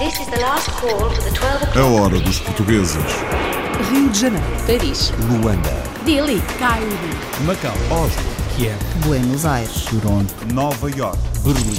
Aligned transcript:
A 0.00 0.02
o'clock. 0.02 1.78
hora 1.78 2.18
dos 2.20 2.40
portugueses. 2.40 2.96
Rio 3.90 4.08
de 4.08 4.18
Janeiro, 4.18 4.46
Paris, 4.66 5.12
Luanda, 5.28 5.68
Delhi, 6.06 6.40
Cairo, 6.58 6.86
Macau, 7.44 7.74
Oslo, 7.90 8.22
Kiev, 8.56 8.78
Buenos 9.04 9.44
Aires. 9.44 9.84
Toronto. 9.84 10.34
Nova 10.54 10.90
York. 10.90 11.18
Berlim. 11.44 11.78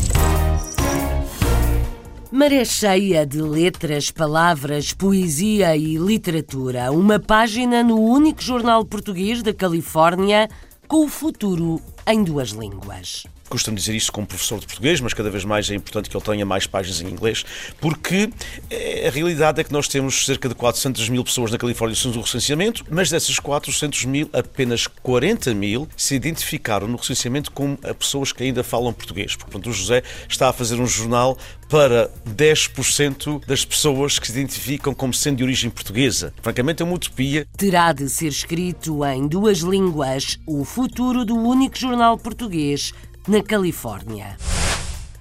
Maré 2.31 2.63
cheia 2.63 3.25
de 3.25 3.41
letras, 3.41 4.11
palavras, 4.11 4.93
poesia 4.93 5.75
e 5.75 5.95
literatura. 5.95 6.91
Uma 6.91 7.19
página 7.19 7.81
no 7.81 7.99
único 7.99 8.43
jornal 8.43 8.85
português 8.85 9.41
da 9.41 9.51
Califórnia 9.51 10.47
com 10.87 11.05
o 11.05 11.09
futuro 11.09 11.81
em 12.05 12.23
duas 12.23 12.49
línguas. 12.49 13.25
Costumo 13.51 13.75
dizer 13.75 13.93
isso 13.93 14.13
como 14.13 14.25
professor 14.25 14.61
de 14.61 14.65
português, 14.65 15.01
mas 15.01 15.13
cada 15.13 15.29
vez 15.29 15.43
mais 15.43 15.69
é 15.69 15.75
importante 15.75 16.09
que 16.09 16.15
ele 16.15 16.23
tenha 16.23 16.45
mais 16.45 16.65
páginas 16.65 17.01
em 17.01 17.07
inglês, 17.07 17.43
porque 17.81 18.29
eh, 18.69 19.07
a 19.09 19.11
realidade 19.11 19.59
é 19.59 19.63
que 19.65 19.73
nós 19.73 19.89
temos 19.89 20.25
cerca 20.25 20.47
de 20.47 20.55
400 20.55 21.09
mil 21.09 21.21
pessoas 21.21 21.51
na 21.51 21.57
Califórnia 21.57 21.93
sem 21.93 22.09
o 22.11 22.21
recenseamento, 22.21 22.85
mas 22.89 23.09
dessas 23.09 23.37
400 23.39 24.05
mil, 24.05 24.29
apenas 24.31 24.87
40 24.87 25.53
mil 25.53 25.85
se 25.97 26.15
identificaram 26.15 26.87
no 26.87 26.95
recenseamento 26.95 27.51
como 27.51 27.77
a 27.83 27.93
pessoas 27.93 28.31
que 28.31 28.41
ainda 28.41 28.63
falam 28.63 28.93
português. 28.93 29.35
Portanto, 29.35 29.69
o 29.69 29.73
José 29.73 30.01
está 30.29 30.47
a 30.47 30.53
fazer 30.53 30.79
um 30.79 30.87
jornal 30.87 31.37
para 31.67 32.09
10% 32.27 33.45
das 33.45 33.63
pessoas 33.63 34.19
que 34.19 34.27
se 34.27 34.33
identificam 34.33 34.93
como 34.93 35.13
sendo 35.13 35.37
de 35.37 35.43
origem 35.43 35.69
portuguesa. 35.69 36.33
Francamente, 36.41 36.81
é 36.81 36.85
uma 36.85 36.95
utopia. 36.95 37.47
Terá 37.55 37.93
de 37.93 38.09
ser 38.09 38.27
escrito 38.27 39.05
em 39.05 39.27
duas 39.27 39.59
línguas 39.59 40.37
o 40.45 40.65
futuro 40.65 41.23
do 41.23 41.35
único 41.35 41.77
jornal 41.77 42.17
português 42.17 42.93
na 43.27 43.43
Califórnia. 43.43 44.35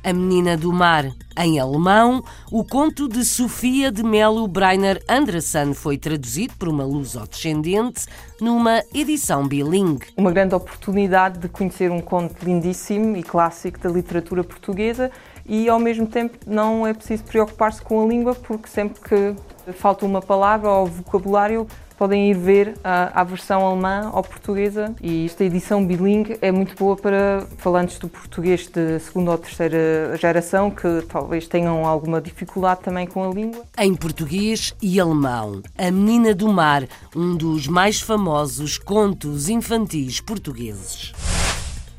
A 0.02 0.14
Menina 0.14 0.56
do 0.56 0.72
Mar, 0.72 1.04
em 1.36 1.60
alemão, 1.60 2.24
o 2.50 2.64
conto 2.64 3.06
de 3.06 3.22
Sofia 3.22 3.92
de 3.92 4.02
Melo 4.02 4.48
Breiner 4.48 5.02
Anderson 5.06 5.74
foi 5.74 5.98
traduzido 5.98 6.54
por 6.58 6.68
uma 6.68 6.84
luso-descendente 6.84 8.06
numa 8.40 8.82
edição 8.94 9.46
bilingue. 9.46 10.06
uma 10.16 10.32
grande 10.32 10.54
oportunidade 10.54 11.38
de 11.38 11.48
conhecer 11.50 11.90
um 11.90 12.00
conto 12.00 12.42
lindíssimo 12.42 13.14
e 13.14 13.22
clássico 13.22 13.78
da 13.78 13.90
literatura 13.90 14.42
portuguesa 14.42 15.10
e 15.44 15.68
ao 15.68 15.78
mesmo 15.78 16.06
tempo 16.06 16.38
não 16.46 16.86
é 16.86 16.94
preciso 16.94 17.24
preocupar-se 17.24 17.82
com 17.82 18.02
a 18.02 18.06
língua 18.06 18.34
porque 18.34 18.68
sempre 18.68 18.98
que 19.02 19.72
falta 19.74 20.06
uma 20.06 20.22
palavra 20.22 20.70
ou 20.70 20.86
vocabulário 20.86 21.66
podem 22.00 22.30
ir 22.30 22.34
ver 22.34 22.78
a, 22.82 23.20
a 23.20 23.24
versão 23.24 23.60
alemã 23.60 24.10
ou 24.14 24.22
portuguesa 24.22 24.94
e 25.02 25.26
esta 25.26 25.44
edição 25.44 25.84
bilingue 25.84 26.38
é 26.40 26.50
muito 26.50 26.74
boa 26.74 26.96
para 26.96 27.46
falantes 27.58 27.98
do 27.98 28.08
português 28.08 28.66
de 28.68 28.98
segunda 29.00 29.32
ou 29.32 29.36
terceira 29.36 30.16
geração 30.16 30.70
que 30.70 31.04
talvez 31.06 31.46
tenham 31.46 31.84
alguma 31.84 32.18
dificuldade 32.18 32.80
também 32.80 33.06
com 33.06 33.22
a 33.22 33.34
língua. 33.34 33.66
Em 33.76 33.94
português 33.94 34.74
e 34.80 34.98
alemão, 34.98 35.60
A 35.76 35.90
Menina 35.90 36.34
do 36.34 36.48
Mar, 36.48 36.88
um 37.14 37.36
dos 37.36 37.66
mais 37.66 38.00
famosos 38.00 38.78
contos 38.78 39.50
infantis 39.50 40.22
portugueses. 40.22 41.12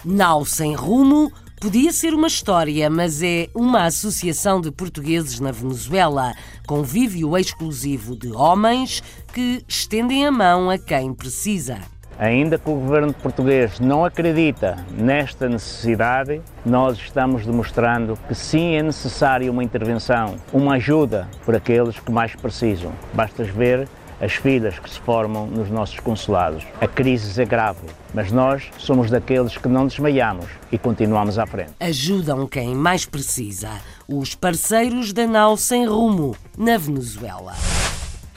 Nau 0.04 0.44
sem 0.44 0.74
rumo 0.74 1.32
podia 1.62 1.94
ser 1.94 2.16
uma 2.16 2.26
história, 2.26 2.90
mas 2.90 3.22
é 3.22 3.48
uma 3.54 3.86
associação 3.86 4.59
de 4.59 4.72
portugueses 4.72 5.40
na 5.40 5.52
Venezuela, 5.52 6.34
convívio 6.66 7.38
exclusivo 7.38 8.16
de 8.16 8.31
homens 8.31 9.04
que 9.31 9.64
estendem 9.67 10.26
a 10.26 10.32
mão 10.32 10.72
a 10.72 10.80
quem 10.80 11.14
precisa. 11.14 11.78
Ainda 12.17 12.58
que 12.58 12.67
o 12.67 12.73
governo 12.73 13.14
português 13.14 13.80
não 13.80 14.04
acredita 14.04 14.84
nesta 14.92 15.48
necessidade, 15.48 16.42
nós 16.66 16.98
estamos 16.98 17.45
demonstrando 17.45 18.17
que 18.28 18.34
sim 18.34 18.73
é 18.73 18.82
necessária 18.82 19.52
uma 19.52 19.64
intervenção, 19.64 20.38
uma 20.52 20.76
ajuda 20.76 21.28
por 21.45 21.56
aqueles 21.56 22.00
que 22.00 22.12
mais 22.12 22.36
precisam. 22.36 22.92
Basta 23.14 23.44
ver 23.44 23.88
as 24.22 24.33
filas 24.33 24.77
que 24.77 24.89
se 24.89 25.00
formam 25.00 25.47
nos 25.47 25.69
nossos 25.69 26.00
consulados. 26.00 26.64
A 26.80 26.87
crise 26.87 27.42
é 27.42 27.45
grave, 27.45 27.87
mas 28.14 28.32
nós 28.32 28.70
somos 28.77 29.09
daqueles 29.09 29.58
que 29.58 29.67
não 29.67 29.87
desmaiamos 29.87 30.45
e 30.71 30.77
continuamos 30.77 31.39
à 31.39 31.48
frente. 31.48 31.71
Ajudam 31.80 32.48
quem 32.48 32.76
mais 32.76 33.05
precisa, 33.05 33.71
os 34.08 34.36
parceiros 34.36 35.11
da 35.11 35.26
Nau 35.26 35.58
Sem 35.58 35.87
Rumo, 35.87 36.36
na 36.55 36.77
Venezuela. 36.77 37.55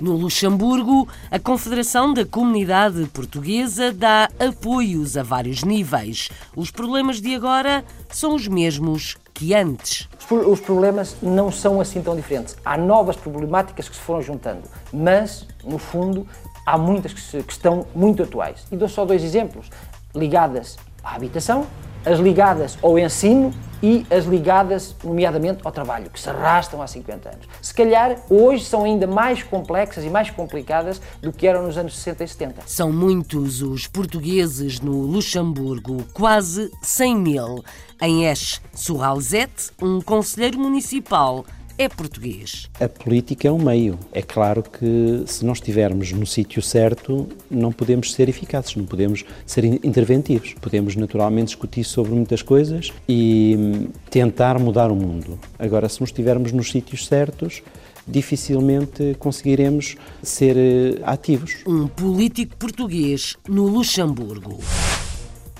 No 0.00 0.16
Luxemburgo, 0.16 1.06
a 1.30 1.38
Confederação 1.38 2.12
da 2.12 2.24
Comunidade 2.24 3.06
Portuguesa 3.12 3.92
dá 3.92 4.28
apoios 4.40 5.16
a 5.16 5.22
vários 5.22 5.62
níveis. 5.62 6.30
Os 6.56 6.70
problemas 6.70 7.20
de 7.20 7.34
agora 7.34 7.84
são 8.08 8.34
os 8.34 8.48
mesmos 8.48 9.16
que 9.34 9.52
antes. 9.52 10.08
Os 10.18 10.24
pro- 10.24 10.50
Os 10.50 10.60
problemas 10.60 11.16
não 11.20 11.50
são 11.50 11.80
assim 11.80 12.00
tão 12.00 12.14
diferentes. 12.14 12.56
Há 12.64 12.78
novas 12.78 13.16
problemáticas 13.16 13.88
que 13.88 13.96
se 13.96 14.00
foram 14.02 14.22
juntando, 14.22 14.62
mas, 14.92 15.46
no 15.64 15.76
fundo, 15.76 16.26
há 16.64 16.78
muitas 16.78 17.12
que, 17.12 17.20
se- 17.20 17.42
que 17.42 17.52
estão 17.52 17.84
muito 17.94 18.22
atuais. 18.22 18.64
E 18.70 18.76
dou 18.76 18.88
só 18.88 19.04
dois 19.04 19.22
exemplos: 19.24 19.68
ligadas 20.14 20.76
à 21.02 21.16
habitação, 21.16 21.66
as 22.04 22.18
ligadas 22.18 22.78
ao 22.82 22.98
ensino 22.98 23.52
e 23.82 24.06
as 24.10 24.24
ligadas, 24.24 24.96
nomeadamente, 25.04 25.60
ao 25.62 25.70
trabalho, 25.70 26.08
que 26.08 26.18
se 26.18 26.30
arrastam 26.30 26.80
há 26.80 26.86
50 26.86 27.28
anos. 27.28 27.46
Se 27.60 27.74
calhar, 27.74 28.16
hoje 28.30 28.64
são 28.64 28.84
ainda 28.84 29.06
mais 29.06 29.42
complexas 29.42 30.04
e 30.04 30.08
mais 30.08 30.30
complicadas 30.30 31.02
do 31.20 31.30
que 31.30 31.46
eram 31.46 31.64
nos 31.64 31.76
anos 31.76 31.94
60 31.98 32.24
e 32.24 32.28
70. 32.28 32.62
São 32.66 32.90
muitos 32.90 33.60
os 33.60 33.86
portugueses 33.86 34.80
no 34.80 35.02
Luxemburgo, 35.02 36.02
quase 36.14 36.70
100 36.80 37.16
mil. 37.16 37.64
Em 38.00 38.24
Esch 38.24 38.60
Surralzete, 38.72 39.70
um 39.80 40.00
conselheiro 40.00 40.58
municipal 40.58 41.44
é 41.76 41.88
português. 41.88 42.68
A 42.80 42.88
política 42.88 43.48
é 43.48 43.50
um 43.52 43.58
meio. 43.58 43.98
É 44.12 44.22
claro 44.22 44.62
que 44.62 45.24
se 45.26 45.44
não 45.44 45.52
estivermos 45.52 46.12
no 46.12 46.26
sítio 46.26 46.62
certo, 46.62 47.28
não 47.50 47.72
podemos 47.72 48.12
ser 48.12 48.28
eficazes, 48.28 48.76
não 48.76 48.84
podemos 48.84 49.24
ser 49.44 49.64
in- 49.64 49.80
interventivos. 49.82 50.54
Podemos 50.60 50.94
naturalmente 50.96 51.46
discutir 51.48 51.84
sobre 51.84 52.12
muitas 52.12 52.42
coisas 52.42 52.92
e 53.08 53.56
hum, 53.58 53.88
tentar 54.10 54.58
mudar 54.58 54.90
o 54.90 54.96
mundo. 54.96 55.38
Agora, 55.58 55.88
se 55.88 56.00
não 56.00 56.04
estivermos 56.04 56.52
nos 56.52 56.70
sítios 56.70 57.06
certos, 57.06 57.62
dificilmente 58.06 59.16
conseguiremos 59.18 59.96
ser 60.22 60.56
eh, 60.56 61.00
ativos. 61.04 61.56
Um 61.66 61.86
político 61.86 62.56
português 62.56 63.36
no 63.48 63.66
Luxemburgo. 63.66 64.58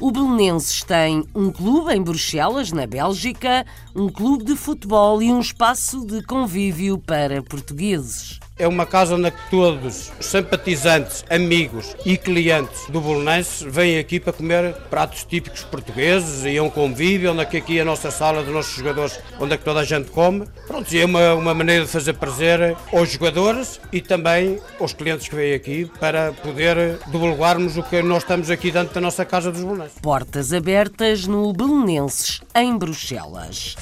O 0.04 0.12
Belenenses 0.12 0.82
tem 0.82 1.24
um 1.34 1.50
clube 1.50 1.90
em 1.94 2.02
Bruxelas, 2.02 2.70
na 2.70 2.86
Bélgica, 2.86 3.64
um 3.96 4.10
clube 4.10 4.44
de 4.44 4.54
futebol 4.54 5.22
e 5.22 5.32
um 5.32 5.40
espaço 5.40 6.04
de 6.04 6.22
convívio 6.22 6.98
para 6.98 7.42
portugueses. 7.42 8.38
É 8.56 8.68
uma 8.68 8.86
casa 8.86 9.16
onde 9.16 9.32
todos 9.50 10.12
os 10.20 10.26
simpatizantes, 10.26 11.24
amigos 11.28 11.96
e 12.06 12.16
clientes 12.16 12.86
do 12.88 13.00
Bolonense 13.00 13.68
vêm 13.68 13.98
aqui 13.98 14.20
para 14.20 14.32
comer 14.32 14.72
pratos 14.88 15.24
típicos 15.24 15.64
portugueses 15.64 16.44
e 16.44 16.56
é 16.56 16.62
um 16.62 16.70
convívio 16.70 17.32
onde 17.32 17.44
que 17.46 17.56
aqui 17.56 17.78
é 17.78 17.82
a 17.82 17.84
nossa 17.84 18.12
sala 18.12 18.44
dos 18.44 18.54
nossos 18.54 18.76
jogadores, 18.76 19.18
onde 19.40 19.54
é 19.54 19.56
que 19.56 19.64
toda 19.64 19.80
a 19.80 19.84
gente 19.84 20.08
come. 20.12 20.46
Pronto, 20.68 20.86
é 20.94 21.04
uma, 21.04 21.34
uma 21.34 21.52
maneira 21.52 21.84
de 21.84 21.90
fazer 21.90 22.12
prazer 22.12 22.76
aos 22.92 23.10
jogadores 23.10 23.80
e 23.92 24.00
também 24.00 24.60
aos 24.78 24.92
clientes 24.92 25.28
que 25.28 25.34
vêm 25.34 25.52
aqui 25.52 25.90
para 25.98 26.32
poder 26.32 27.00
divulgarmos 27.08 27.76
o 27.76 27.82
que 27.82 28.02
nós 28.02 28.22
estamos 28.22 28.50
aqui 28.50 28.70
dentro 28.70 28.94
da 28.94 29.00
nossa 29.00 29.24
casa 29.24 29.50
dos 29.50 29.62
Bolonenses. 29.62 29.98
Portas 30.00 30.52
abertas 30.52 31.26
no 31.26 31.52
Belenenses, 31.52 32.40
em 32.54 32.78
Bruxelas. 32.78 33.74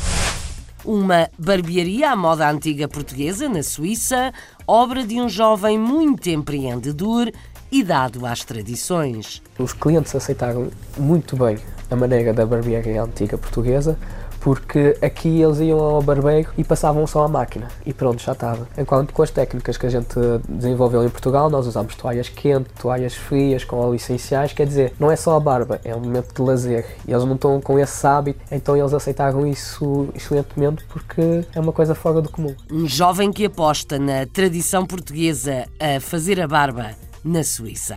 Uma 0.84 1.28
barbearia 1.38 2.10
à 2.10 2.16
moda 2.16 2.50
antiga 2.50 2.88
portuguesa, 2.88 3.48
na 3.48 3.62
Suíça, 3.62 4.32
obra 4.66 5.06
de 5.06 5.20
um 5.20 5.28
jovem 5.28 5.78
muito 5.78 6.28
empreendedor 6.28 7.30
e 7.70 7.84
dado 7.84 8.26
às 8.26 8.44
tradições. 8.44 9.40
Os 9.58 9.72
clientes 9.72 10.12
aceitaram 10.14 10.70
muito 10.98 11.36
bem 11.36 11.56
a 11.88 11.94
maneira 11.94 12.32
da 12.34 12.44
barbearia 12.44 13.02
antiga 13.02 13.38
portuguesa, 13.38 13.96
porque 14.42 14.96
aqui 15.00 15.40
eles 15.40 15.60
iam 15.60 15.78
ao 15.78 16.02
barbeiro 16.02 16.50
e 16.58 16.64
passavam 16.64 17.06
só 17.06 17.24
a 17.24 17.28
máquina 17.28 17.68
e 17.86 17.92
pronto, 17.92 18.20
já 18.20 18.32
estava. 18.32 18.66
Enquanto 18.76 19.14
com 19.14 19.22
as 19.22 19.30
técnicas 19.30 19.76
que 19.76 19.86
a 19.86 19.88
gente 19.88 20.18
desenvolveu 20.48 21.04
em 21.04 21.08
Portugal, 21.08 21.48
nós 21.48 21.66
usamos 21.66 21.94
toalhas 21.94 22.28
quentes, 22.28 22.72
toalhas 22.80 23.14
frias, 23.14 23.64
com 23.64 23.76
óleos 23.76 24.02
essenciais, 24.02 24.52
quer 24.52 24.66
dizer, 24.66 24.92
não 24.98 25.10
é 25.10 25.16
só 25.16 25.36
a 25.36 25.40
barba, 25.40 25.80
é 25.84 25.94
um 25.94 26.00
momento 26.00 26.34
de 26.34 26.42
lazer. 26.42 26.84
E 27.06 27.12
eles 27.12 27.24
não 27.24 27.36
estão 27.36 27.60
com 27.60 27.78
esse 27.78 28.04
hábito, 28.04 28.40
então 28.50 28.76
eles 28.76 28.92
aceitaram 28.92 29.46
isso 29.46 30.08
excelentemente 30.14 30.84
porque 30.86 31.44
é 31.54 31.60
uma 31.60 31.72
coisa 31.72 31.94
fora 31.94 32.20
do 32.20 32.28
comum. 32.28 32.54
Um 32.70 32.88
jovem 32.88 33.32
que 33.32 33.44
aposta 33.44 33.96
na 33.98 34.26
tradição 34.26 34.84
portuguesa 34.84 35.66
a 35.78 36.00
fazer 36.00 36.40
a 36.40 36.48
barba 36.48 36.90
na 37.24 37.44
Suíça. 37.44 37.96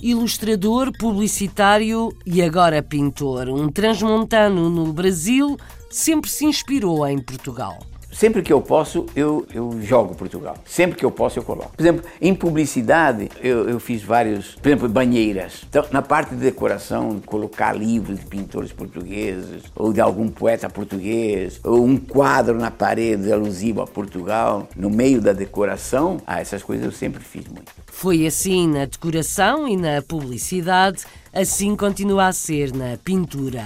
Ilustrador, 0.00 0.92
publicitário 0.96 2.10
e 2.24 2.40
agora 2.40 2.80
pintor, 2.80 3.48
um 3.48 3.68
transmontano 3.68 4.70
no 4.70 4.92
Brasil, 4.92 5.56
sempre 5.90 6.30
se 6.30 6.44
inspirou 6.44 7.04
em 7.06 7.18
Portugal. 7.18 7.78
Sempre 8.18 8.42
que 8.42 8.52
eu 8.52 8.60
posso, 8.60 9.06
eu, 9.14 9.46
eu 9.54 9.80
jogo 9.80 10.12
Portugal. 10.16 10.56
Sempre 10.66 10.98
que 10.98 11.04
eu 11.04 11.10
posso, 11.10 11.38
eu 11.38 11.44
coloco. 11.44 11.70
Por 11.76 11.80
exemplo, 11.80 12.04
em 12.20 12.34
publicidade, 12.34 13.30
eu, 13.40 13.68
eu 13.68 13.78
fiz 13.78 14.02
vários, 14.02 14.56
por 14.56 14.68
exemplo, 14.68 14.88
banheiras. 14.88 15.62
Então, 15.68 15.84
na 15.92 16.02
parte 16.02 16.34
de 16.34 16.40
decoração, 16.40 17.20
colocar 17.24 17.72
livros 17.72 18.18
de 18.18 18.26
pintores 18.26 18.72
portugueses, 18.72 19.62
ou 19.76 19.92
de 19.92 20.00
algum 20.00 20.26
poeta 20.28 20.68
português, 20.68 21.60
ou 21.62 21.84
um 21.84 21.96
quadro 21.96 22.58
na 22.58 22.72
parede 22.72 23.32
alusivo 23.32 23.82
a 23.82 23.86
Portugal, 23.86 24.68
no 24.74 24.90
meio 24.90 25.20
da 25.20 25.32
decoração, 25.32 26.16
ah, 26.26 26.40
essas 26.40 26.64
coisas 26.64 26.86
eu 26.86 26.92
sempre 26.92 27.22
fiz 27.22 27.46
muito. 27.46 27.70
Foi 27.86 28.26
assim 28.26 28.66
na 28.66 28.84
decoração 28.84 29.68
e 29.68 29.76
na 29.76 30.02
publicidade, 30.02 31.04
assim 31.32 31.76
continua 31.76 32.26
a 32.26 32.32
ser 32.32 32.74
na 32.74 32.96
pintura. 32.96 33.64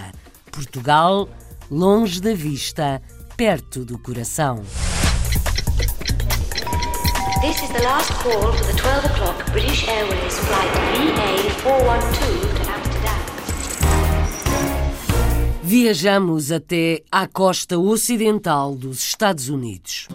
Portugal, 0.51 1.27
longe 1.71 2.21
da 2.21 2.35
vista, 2.35 3.01
perto 3.37 3.85
do 3.85 3.99
coração. 3.99 4.63
This 7.41 7.63
is 7.63 7.71
the 7.71 7.83
last 7.83 8.13
call 8.23 8.53
for 8.53 8.65
the 8.67 8.79
12 8.79 9.05
o'clock 9.07 9.51
British 9.53 9.89
Airways 9.89 10.39
flight 10.39 10.71
VA412 10.97 12.65
to 12.65 12.71
Amsterdam. 12.71 13.23
Viajamos 15.63 16.53
até 16.53 17.03
à 17.11 17.27
costa 17.27 17.79
ocidental 17.79 18.75
dos 18.75 19.03
Estados 19.03 19.49
Unidos. 19.49 20.09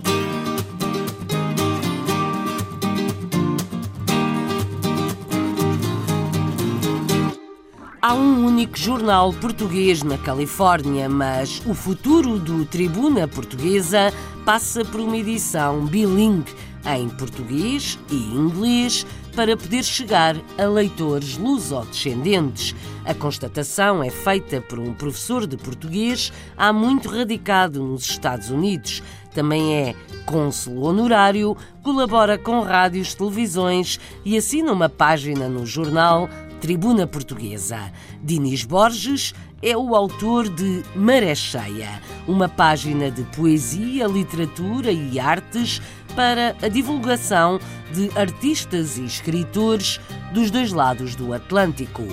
Há 8.07 8.13
um 8.13 8.45
único 8.45 8.77
jornal 8.77 9.33
português 9.33 10.01
na 10.01 10.18
Califórnia, 10.18 11.09
mas 11.09 11.62
o 11.65 11.74
futuro 11.74 12.39
do 12.39 12.63
Tribuna 12.63 13.27
Portuguesa 13.27 14.13
passa 14.45 14.86
por 14.86 15.01
uma 15.01 15.18
edição 15.18 15.86
bilingue 15.86 16.56
em 16.86 17.09
português 17.09 18.00
e 18.09 18.15
inglês 18.15 19.06
para 19.36 19.57
poder 19.57 19.83
chegar 19.83 20.38
a 20.57 20.63
leitores 20.63 21.38
lusodescendentes. 21.38 22.74
A 23.04 23.13
constatação 23.13 24.01
é 24.01 24.09
feita 24.09 24.62
por 24.62 24.80
um 24.80 24.94
professor 24.94 25.45
de 25.45 25.57
português 25.57 26.31
há 26.56 26.71
muito 26.71 27.09
radicado 27.09 27.83
nos 27.83 28.04
Estados 28.04 28.50
Unidos. 28.50 29.04
Também 29.33 29.75
é 29.75 29.95
cônsul 30.25 30.81
honorário, 30.83 31.57
colabora 31.83 32.38
com 32.38 32.62
rádios, 32.62 33.13
televisões 33.13 34.00
e 34.24 34.38
assina 34.38 34.71
uma 34.71 34.88
página 34.88 35.50
no 35.50 35.65
jornal 35.65 36.30
Tribuna 36.59 37.07
Portuguesa. 37.07 37.92
Dinis 38.21 38.63
Borges 38.63 39.33
é 39.62 39.75
o 39.75 39.95
autor 39.95 40.50
de 40.50 40.83
Maré 40.95 41.33
Cheia, 41.36 42.01
uma 42.27 42.48
página 42.48 43.09
de 43.09 43.24
poesia, 43.36 44.07
literatura 44.07 44.92
e 44.92 45.19
artes 45.19 45.81
para 46.15 46.56
a 46.62 46.68
divulgação 46.68 47.59
de 47.94 48.09
artistas 48.18 48.98
e 48.98 49.06
escritores 49.06 50.00
dos 50.33 50.51
dois 50.51 50.71
lados 50.71 51.15
do 51.15 51.33
Atlântico. 51.33 52.04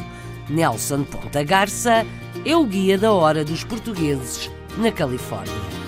Nelson 0.49 1.05
Ponta 1.05 1.43
Garça 1.43 2.07
é 2.45 2.57
o 2.57 2.65
guia 2.65 2.99
da 2.99 3.13
hora 3.13 3.45
dos 3.45 3.65
portugueses 3.65 4.51
na 4.77 4.93
Califórnia. 4.93 5.84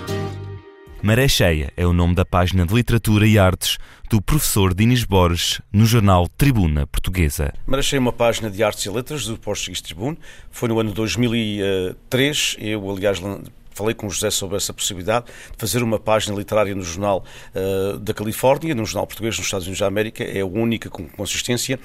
Maré 1.07 1.25
Cheia 1.25 1.71
é 1.77 1.87
o 1.87 1.93
nome 1.93 2.13
da 2.13 2.25
página 2.25 2.65
de 2.65 2.73
literatura 2.73 3.25
e 3.25 3.39
artes 3.39 3.77
do 4.09 4.21
professor 4.21 4.73
Dinis 4.73 5.05
Borges 5.05 5.61
no 5.71 5.85
jornal 5.85 6.27
Tribuna 6.27 6.85
Portuguesa. 6.85 7.53
Maré 7.65 7.81
Cheia 7.81 7.97
é 7.97 8.01
uma 8.01 8.11
página 8.11 8.51
de 8.51 8.61
artes 8.61 8.83
e 8.83 8.89
letras 8.89 9.25
do 9.25 9.37
Português 9.37 9.79
Tribune. 9.79 10.17
Foi 10.51 10.67
no 10.67 10.77
ano 10.77 10.91
2003. 10.91 12.57
Eu, 12.59 12.91
aliás, 12.91 13.21
falei 13.77 13.93
com 13.93 14.07
o 14.07 14.09
José 14.09 14.31
sobre 14.31 14.57
essa 14.57 14.73
possibilidade 14.73 15.25
de 15.25 15.57
fazer 15.57 15.83
uma 15.83 15.99
página 15.99 16.35
literária 16.35 16.73
no 16.73 16.81
jornal 16.81 17.23
uh, 17.53 17.99
da 17.99 18.13
Califórnia, 18.13 18.73
no 18.73 18.85
jornal 18.85 19.05
português 19.05 19.37
nos 19.37 19.45
Estados 19.45 19.67
Unidos 19.67 19.79
da 19.79 19.85
América, 19.85 20.23
é 20.23 20.41
a 20.41 20.45
única 20.45 20.89
com 20.89 21.07
consistência. 21.07 21.79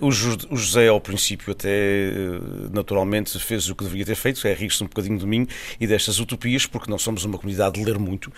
Uh, 0.00 0.06
o, 0.06 0.10
José, 0.10 0.88
ao 0.88 1.00
princípio, 1.00 1.52
até 1.52 1.68
uh, 1.68 2.70
naturalmente 2.72 3.38
fez 3.38 3.68
o 3.68 3.74
que 3.74 3.84
deveria 3.84 4.06
ter 4.06 4.14
feito, 4.14 4.46
é 4.46 4.54
rir-se 4.54 4.82
um 4.82 4.86
bocadinho 4.86 5.18
de 5.18 5.26
mim 5.26 5.46
e 5.78 5.86
destas 5.86 6.18
utopias, 6.18 6.64
porque 6.64 6.90
não 6.90 6.98
somos 6.98 7.24
uma 7.24 7.36
comunidade 7.36 7.74
de 7.74 7.84
ler 7.84 7.98
muito, 7.98 8.32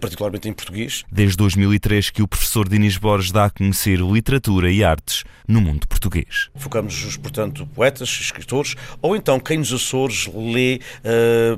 particularmente 0.00 0.48
em 0.48 0.52
português. 0.52 1.04
Desde 1.10 1.36
2003 1.36 2.10
que 2.10 2.22
o 2.22 2.28
professor 2.28 2.68
Dinis 2.68 2.96
Borges 2.96 3.32
dá 3.32 3.46
a 3.46 3.50
conhecer 3.50 3.98
literatura 3.98 4.70
e 4.70 4.84
artes 4.84 5.24
no 5.46 5.60
mundo 5.60 5.86
português. 5.86 6.48
Focamos-nos, 6.54 7.16
portanto, 7.16 7.66
poetas, 7.74 8.08
escritores, 8.08 8.74
ou 9.00 9.16
então 9.16 9.38
quem 9.38 9.58
nos 9.58 9.72
Açores 9.72 10.28
lê, 10.34 10.80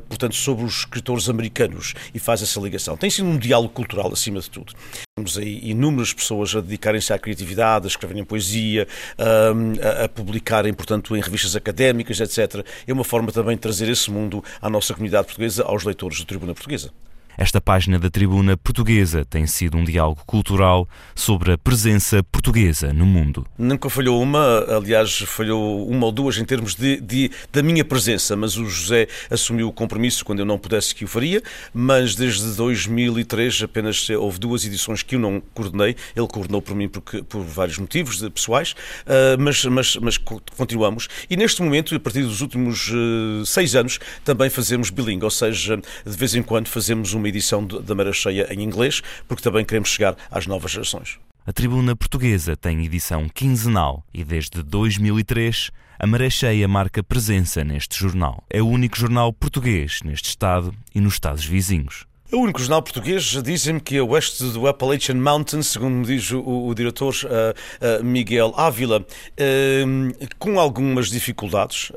portanto, 0.08 0.34
sobre 0.34 0.64
os 0.64 0.80
escritores 0.80 1.28
americanos 1.28 1.94
e 2.14 2.18
faz 2.18 2.42
essa 2.42 2.60
ligação. 2.60 2.96
Tem 2.96 3.10
sido 3.10 3.28
um 3.28 3.38
diálogo 3.38 3.72
cultural 3.72 4.12
acima 4.12 4.40
de 4.40 4.50
tudo. 4.50 4.72
Temos 5.16 5.38
aí 5.38 5.60
inúmeras 5.70 6.12
pessoas 6.12 6.54
a 6.54 6.60
dedicarem-se 6.60 7.12
à 7.12 7.18
criatividade, 7.18 7.86
a 7.86 7.88
escreverem 7.88 8.24
poesia, 8.24 8.86
a, 9.18 10.04
a, 10.04 10.08
publicarem, 10.08 10.72
portanto, 10.72 11.16
em 11.16 11.20
revistas 11.20 11.56
académicas, 11.56 12.20
etc. 12.20 12.64
É 12.86 12.92
uma 12.92 13.04
forma 13.04 13.32
também 13.32 13.56
de 13.56 13.62
trazer 13.62 13.88
esse 13.88 14.10
mundo 14.10 14.44
à 14.60 14.68
nossa 14.68 14.94
comunidade 14.94 15.26
portuguesa, 15.26 15.64
aos 15.64 15.84
leitores 15.84 16.20
da 16.20 16.24
Tribuna 16.24 16.54
Portuguesa. 16.54 16.90
Esta 17.38 17.60
página 17.60 18.00
da 18.00 18.10
Tribuna 18.10 18.56
Portuguesa 18.56 19.24
tem 19.24 19.46
sido 19.46 19.78
um 19.78 19.84
diálogo 19.84 20.22
cultural 20.26 20.88
sobre 21.14 21.52
a 21.52 21.56
presença 21.56 22.20
portuguesa 22.20 22.92
no 22.92 23.06
mundo. 23.06 23.46
Nunca 23.56 23.88
falhou 23.88 24.20
uma, 24.20 24.64
aliás, 24.68 25.18
falhou 25.18 25.88
uma 25.88 26.06
ou 26.06 26.10
duas 26.10 26.36
em 26.36 26.44
termos 26.44 26.74
de, 26.74 27.00
de, 27.00 27.30
da 27.52 27.62
minha 27.62 27.84
presença, 27.84 28.34
mas 28.34 28.56
o 28.56 28.66
José 28.66 29.06
assumiu 29.30 29.68
o 29.68 29.72
compromisso 29.72 30.24
quando 30.24 30.40
eu 30.40 30.44
não 30.44 30.58
pudesse 30.58 30.92
que 30.92 31.04
o 31.04 31.08
faria, 31.08 31.40
mas 31.72 32.16
desde 32.16 32.56
2003 32.56 33.62
apenas 33.62 34.10
houve 34.10 34.40
duas 34.40 34.64
edições 34.64 35.04
que 35.04 35.14
eu 35.14 35.20
não 35.20 35.40
coordenei, 35.54 35.94
ele 36.16 36.26
coordenou 36.26 36.60
por 36.60 36.74
mim 36.74 36.88
porque, 36.88 37.22
por 37.22 37.44
vários 37.44 37.78
motivos 37.78 38.20
pessoais, 38.30 38.74
ah, 39.06 39.36
mas, 39.38 39.64
mas, 39.64 39.94
mas 39.98 40.18
continuamos. 40.56 41.06
E 41.30 41.36
neste 41.36 41.62
momento, 41.62 41.94
a 41.94 42.00
partir 42.00 42.22
dos 42.22 42.40
últimos 42.40 42.90
ah, 42.92 43.44
seis 43.46 43.76
anos, 43.76 44.00
também 44.24 44.50
fazemos 44.50 44.90
bilingue, 44.90 45.22
ou 45.24 45.30
seja, 45.30 45.76
de 45.76 46.16
vez 46.16 46.34
em 46.34 46.42
quando 46.42 46.66
fazemos 46.66 47.12
uma 47.12 47.27
edição 47.28 47.64
da 47.64 47.94
Mara 47.94 48.12
Cheia 48.12 48.52
em 48.52 48.62
inglês, 48.62 49.02
porque 49.26 49.42
também 49.42 49.64
queremos 49.64 49.88
chegar 49.88 50.16
às 50.30 50.46
novas 50.46 50.72
gerações. 50.72 51.18
A 51.46 51.52
Tribuna 51.52 51.96
Portuguesa 51.96 52.56
tem 52.56 52.84
edição 52.84 53.28
quinzenal 53.28 54.04
e 54.12 54.22
desde 54.22 54.62
2003 54.62 55.70
a 55.98 56.06
Maré 56.06 56.30
Cheia 56.30 56.68
marca 56.68 57.02
presença 57.02 57.64
neste 57.64 57.98
jornal. 57.98 58.44
É 58.48 58.62
o 58.62 58.68
único 58.68 58.96
jornal 58.96 59.32
português 59.32 60.00
neste 60.04 60.28
estado 60.28 60.74
e 60.94 61.00
nos 61.00 61.14
estados 61.14 61.44
vizinhos. 61.44 62.07
É 62.30 62.36
o 62.36 62.40
único 62.40 62.60
jornal 62.60 62.82
português 62.82 63.24
dizem-me 63.42 63.80
que 63.80 63.96
a 63.96 64.04
oeste 64.04 64.44
do 64.50 64.66
Appalachian 64.66 65.14
Mountains, 65.14 65.68
segundo 65.68 65.94
me 65.94 66.04
diz 66.04 66.30
o, 66.30 66.66
o 66.66 66.74
diretor 66.74 67.14
uh, 67.24 68.00
uh, 68.00 68.04
Miguel 68.04 68.52
Ávila, 68.54 69.00
uh, 69.00 70.28
com 70.38 70.60
algumas 70.60 71.08
dificuldades, 71.08 71.90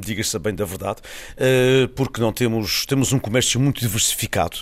diga-se 0.00 0.38
bem 0.38 0.54
da 0.54 0.64
verdade, 0.64 1.02
porque 1.94 2.18
não 2.18 2.32
temos, 2.32 2.86
temos 2.86 3.12
um 3.12 3.18
comércio 3.18 3.60
muito 3.60 3.80
diversificado 3.80 4.56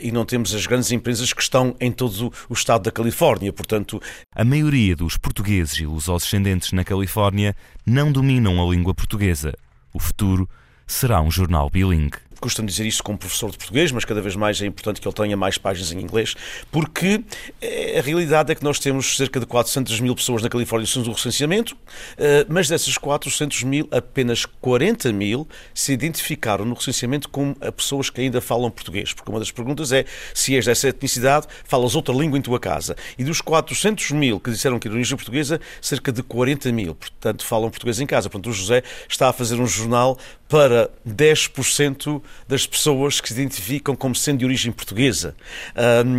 e 0.00 0.12
não 0.12 0.24
temos 0.24 0.54
as 0.54 0.66
grandes 0.66 0.92
empresas 0.92 1.32
que 1.32 1.42
estão 1.42 1.74
em 1.80 1.90
todo 1.90 2.32
o 2.48 2.54
estado 2.54 2.84
da 2.84 2.92
Califórnia, 2.92 3.52
portanto... 3.52 4.00
A 4.36 4.44
maioria 4.44 4.94
dos 4.94 5.16
portugueses 5.16 5.78
e 5.80 5.86
lusodescendentes 5.86 6.70
na 6.70 6.84
Califórnia 6.84 7.56
não 7.84 8.12
dominam 8.12 8.62
a 8.62 8.70
língua 8.70 8.94
portuguesa. 8.94 9.52
O 9.92 9.98
futuro 9.98 10.48
será 10.86 11.20
um 11.20 11.30
jornal 11.30 11.68
bilingue 11.68 12.18
costumo 12.42 12.68
dizer 12.68 12.84
isso 12.84 13.02
como 13.02 13.16
professor 13.16 13.50
de 13.50 13.56
português, 13.56 13.92
mas 13.92 14.04
cada 14.04 14.20
vez 14.20 14.36
mais 14.36 14.60
é 14.60 14.66
importante 14.66 15.00
que 15.00 15.06
ele 15.06 15.14
tenha 15.14 15.36
mais 15.36 15.56
páginas 15.56 15.92
em 15.92 16.00
inglês, 16.00 16.34
porque 16.70 17.22
eh, 17.60 17.98
a 17.98 18.02
realidade 18.02 18.52
é 18.52 18.54
que 18.54 18.64
nós 18.64 18.78
temos 18.78 19.16
cerca 19.16 19.38
de 19.38 19.46
400 19.46 20.00
mil 20.00 20.14
pessoas 20.14 20.42
na 20.42 20.48
Califórnia 20.48 20.86
sem 20.86 21.02
o 21.02 21.12
recenseamento, 21.12 21.76
eh, 22.18 22.44
mas 22.48 22.68
dessas 22.68 22.98
400 22.98 23.62
mil, 23.62 23.88
apenas 23.90 24.44
40 24.44 25.12
mil 25.12 25.46
se 25.74 25.92
identificaram 25.92 26.64
no 26.64 26.74
recenseamento 26.74 27.28
como 27.28 27.54
pessoas 27.76 28.10
que 28.10 28.20
ainda 28.20 28.40
falam 28.40 28.70
português, 28.70 29.12
porque 29.12 29.30
uma 29.30 29.38
das 29.38 29.50
perguntas 29.50 29.92
é 29.92 30.04
se 30.34 30.56
és 30.56 30.66
dessa 30.66 30.88
etnicidade, 30.88 31.46
falas 31.64 31.94
outra 31.94 32.14
língua 32.14 32.38
em 32.38 32.42
tua 32.42 32.58
casa. 32.58 32.96
E 33.18 33.24
dos 33.24 33.40
400 33.40 34.10
mil 34.12 34.40
que 34.40 34.50
disseram 34.50 34.78
que 34.78 34.88
eram 34.88 34.96
origem 34.96 35.16
portuguesa, 35.16 35.60
cerca 35.80 36.12
de 36.12 36.22
40 36.22 36.72
mil, 36.72 36.94
portanto, 36.94 37.44
falam 37.44 37.70
português 37.70 38.00
em 38.00 38.06
casa. 38.06 38.28
Portanto, 38.28 38.50
o 38.50 38.52
José 38.52 38.82
está 39.08 39.28
a 39.28 39.32
fazer 39.32 39.60
um 39.60 39.66
jornal 39.66 40.18
para 40.48 40.90
10% 41.08 42.22
das 42.48 42.66
pessoas 42.66 43.20
que 43.20 43.28
se 43.28 43.34
identificam 43.34 43.94
como 43.94 44.14
sendo 44.14 44.38
de 44.38 44.44
origem 44.44 44.72
portuguesa. 44.72 45.34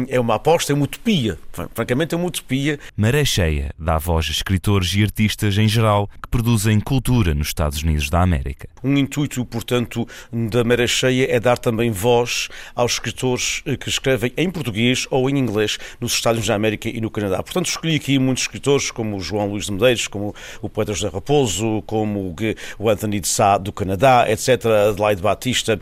é 0.07 0.19
uma 0.19 0.35
aposta, 0.35 0.71
é 0.71 0.75
uma 0.75 0.85
utopia. 0.85 1.37
Francamente, 1.73 2.15
é 2.15 2.17
uma 2.17 2.27
utopia. 2.27 2.79
Maré 2.97 3.23
Cheia 3.25 3.73
dá 3.77 3.97
voz 3.97 4.27
a 4.27 4.31
escritores 4.31 4.93
e 4.95 5.03
artistas 5.03 5.57
em 5.57 5.67
geral 5.67 6.09
que 6.21 6.27
produzem 6.27 6.79
cultura 6.79 7.33
nos 7.33 7.47
Estados 7.47 7.83
Unidos 7.83 8.09
da 8.09 8.21
América. 8.21 8.67
Um 8.83 8.97
intuito, 8.97 9.45
portanto, 9.45 10.07
da 10.31 10.63
Maré 10.63 10.87
Cheia 10.87 11.27
é 11.29 11.39
dar 11.39 11.57
também 11.57 11.91
voz 11.91 12.49
aos 12.75 12.93
escritores 12.93 13.61
eh, 13.65 13.77
que 13.77 13.89
escrevem 13.89 14.33
em 14.35 14.49
português 14.49 15.07
ou 15.09 15.29
em 15.29 15.37
inglês 15.37 15.77
nos 15.99 16.13
Estados 16.13 16.37
Unidos 16.37 16.47
da 16.47 16.55
América 16.55 16.89
e 16.89 16.99
no 16.99 17.09
Canadá. 17.09 17.41
Portanto, 17.43 17.67
escolhi 17.67 17.95
aqui 17.95 18.17
muitos 18.19 18.43
escritores, 18.43 18.91
como 18.91 19.17
o 19.17 19.19
João 19.19 19.47
Luís 19.47 19.65
de 19.65 19.71
Medeiros, 19.71 20.07
como 20.07 20.33
o 20.61 20.69
poeta 20.69 20.93
José 20.93 21.09
Raposo, 21.09 21.83
como 21.85 22.35
o 22.79 22.89
Anthony 22.89 23.19
de 23.19 23.27
Sá 23.27 23.57
do 23.57 23.71
Canadá, 23.71 24.25
etc., 24.29 24.65
Adelaide 24.89 25.21
Batista, 25.21 25.79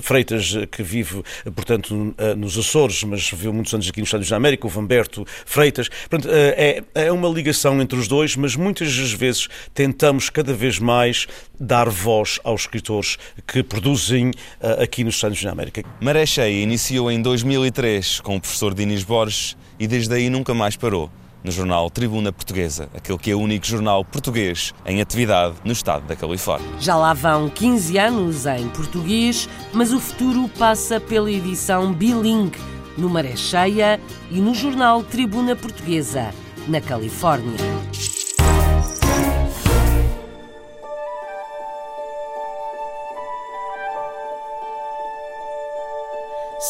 Freitas, 0.00 0.54
que 0.70 0.82
vive, 0.82 1.22
portanto, 1.54 2.14
nos 2.36 2.58
Açores, 2.58 3.02
mas 3.04 3.30
viveu 3.30 3.52
muitos 3.52 3.72
anos 3.74 3.88
aqui 3.88 4.00
nos 4.00 4.08
Estados 4.08 4.26
Unidos 4.26 4.30
da 4.30 4.36
América, 4.36 4.66
o 4.66 4.70
Vamberto 4.70 5.24
Freitas. 5.46 5.88
Portanto, 5.88 6.28
é, 6.30 6.82
é 6.94 7.12
uma 7.12 7.28
ligação 7.28 7.80
entre 7.80 7.98
os 7.98 8.08
dois, 8.08 8.36
mas 8.36 8.56
muitas 8.56 8.96
das 8.96 9.12
vezes 9.12 9.48
tentamos 9.74 10.30
cada 10.30 10.52
vez 10.52 10.78
mais 10.78 11.26
dar 11.58 11.88
voz 11.88 12.40
aos 12.44 12.62
escritores 12.62 13.18
que 13.46 13.62
produzem 13.62 14.32
aqui 14.80 15.04
nos 15.04 15.14
Estados 15.14 15.38
Unidos 15.38 15.44
da 15.44 15.52
América. 15.52 15.82
Maré 16.00 16.26
Cheia 16.26 16.62
iniciou 16.62 17.10
em 17.10 17.20
2003 17.20 18.20
com 18.20 18.36
o 18.36 18.40
professor 18.40 18.74
Dinis 18.74 19.04
Borges 19.04 19.56
e 19.78 19.86
desde 19.86 20.14
aí 20.14 20.28
nunca 20.28 20.54
mais 20.54 20.76
parou 20.76 21.10
no 21.42 21.50
jornal 21.50 21.90
Tribuna 21.90 22.32
Portuguesa, 22.32 22.88
aquele 22.94 23.18
que 23.18 23.30
é 23.30 23.34
o 23.34 23.40
único 23.40 23.66
jornal 23.66 24.04
português 24.04 24.72
em 24.86 25.00
atividade 25.00 25.56
no 25.64 25.72
estado 25.72 26.06
da 26.06 26.16
Califórnia. 26.16 26.68
Já 26.78 26.96
lá 26.96 27.12
vão 27.14 27.48
15 27.48 27.98
anos 27.98 28.46
em 28.46 28.68
português, 28.68 29.48
mas 29.72 29.92
o 29.92 30.00
futuro 30.00 30.48
passa 30.58 31.00
pela 31.00 31.30
edição 31.30 31.92
bilingue 31.92 32.58
no 32.96 33.08
Maré 33.08 33.36
Cheia 33.36 34.00
e 34.30 34.40
no 34.40 34.54
jornal 34.54 35.02
Tribuna 35.02 35.56
Portuguesa, 35.56 36.32
na 36.68 36.80
Califórnia. 36.80 37.56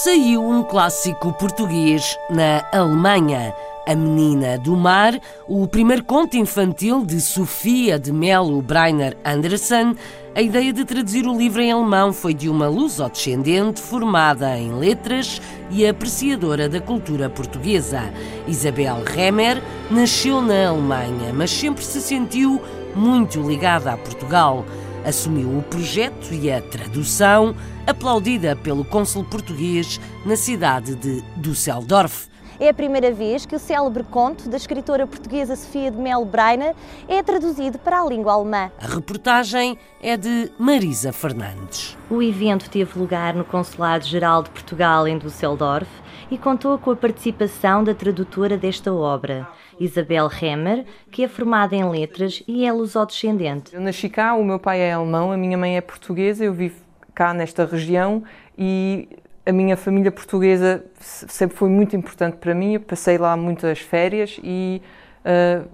Saiu 0.04 0.42
um 0.48 0.64
clássico 0.64 1.32
português 1.34 2.18
na 2.30 2.66
Alemanha. 2.72 3.54
A 3.84 3.96
Menina 3.96 4.56
do 4.58 4.76
Mar, 4.76 5.18
o 5.48 5.66
primeiro 5.66 6.04
conto 6.04 6.36
infantil 6.36 7.04
de 7.04 7.20
Sofia 7.20 7.98
de 7.98 8.12
Melo 8.12 8.62
Breiner 8.62 9.16
Andersen. 9.24 9.96
A 10.36 10.40
ideia 10.40 10.72
de 10.72 10.84
traduzir 10.84 11.26
o 11.26 11.36
livro 11.36 11.60
em 11.60 11.72
alemão 11.72 12.12
foi 12.12 12.32
de 12.32 12.48
uma 12.48 12.68
luso-descendente 12.68 13.80
formada 13.80 14.56
em 14.56 14.72
letras 14.72 15.42
e 15.68 15.84
apreciadora 15.84 16.68
da 16.68 16.80
cultura 16.80 17.28
portuguesa. 17.28 18.02
Isabel 18.46 19.02
Remer 19.04 19.60
nasceu 19.90 20.40
na 20.40 20.68
Alemanha, 20.68 21.32
mas 21.34 21.50
sempre 21.50 21.84
se 21.84 22.00
sentiu 22.00 22.62
muito 22.94 23.40
ligada 23.42 23.92
a 23.92 23.96
Portugal. 23.96 24.64
Assumiu 25.04 25.58
o 25.58 25.62
projeto 25.64 26.32
e 26.32 26.52
a 26.52 26.62
tradução, 26.62 27.52
aplaudida 27.84 28.54
pelo 28.54 28.84
cônsul 28.84 29.24
português 29.24 30.00
na 30.24 30.36
cidade 30.36 30.94
de 30.94 31.20
Düsseldorf. 31.36 32.31
É 32.60 32.68
a 32.68 32.74
primeira 32.74 33.10
vez 33.10 33.46
que 33.46 33.56
o 33.56 33.58
célebre 33.58 34.04
conto 34.04 34.48
da 34.48 34.56
escritora 34.56 35.06
portuguesa 35.06 35.56
Sofia 35.56 35.90
de 35.90 35.96
Melo 35.96 36.24
Breiner 36.24 36.74
é 37.08 37.22
traduzido 37.22 37.78
para 37.78 38.00
a 38.00 38.04
língua 38.04 38.32
alemã. 38.34 38.70
A 38.80 38.86
reportagem 38.86 39.78
é 40.02 40.16
de 40.16 40.50
Marisa 40.58 41.12
Fernandes. 41.12 41.96
O 42.10 42.22
evento 42.22 42.68
teve 42.70 42.98
lugar 42.98 43.34
no 43.34 43.44
Consulado-Geral 43.44 44.42
de 44.42 44.50
Portugal 44.50 45.08
em 45.08 45.18
Düsseldorf 45.18 45.88
e 46.30 46.38
contou 46.38 46.78
com 46.78 46.90
a 46.90 46.96
participação 46.96 47.82
da 47.84 47.94
tradutora 47.94 48.56
desta 48.56 48.92
obra, 48.92 49.48
Isabel 49.78 50.28
Remmer, 50.28 50.84
que 51.10 51.24
é 51.24 51.28
formada 51.28 51.74
em 51.74 51.88
letras 51.88 52.42
e 52.46 52.64
é 52.64 52.72
lusodescendente. 52.72 53.74
Eu 53.74 53.80
nasci 53.80 54.08
cá, 54.08 54.34
o 54.34 54.44
meu 54.44 54.58
pai 54.58 54.80
é 54.80 54.92
alemão, 54.92 55.32
a 55.32 55.36
minha 55.36 55.58
mãe 55.58 55.76
é 55.76 55.80
portuguesa, 55.80 56.44
eu 56.44 56.52
vivo 56.52 56.80
cá 57.14 57.34
nesta 57.34 57.66
região 57.66 58.22
e 58.56 59.08
a 59.44 59.52
minha 59.52 59.76
família 59.76 60.12
portuguesa 60.12 60.84
sempre 61.00 61.56
foi 61.56 61.68
muito 61.68 61.96
importante 61.96 62.36
para 62.36 62.54
mim. 62.54 62.74
Eu 62.74 62.80
passei 62.80 63.18
lá 63.18 63.36
muitas 63.36 63.80
férias 63.80 64.38
e, 64.42 64.80
uh, 65.24 65.68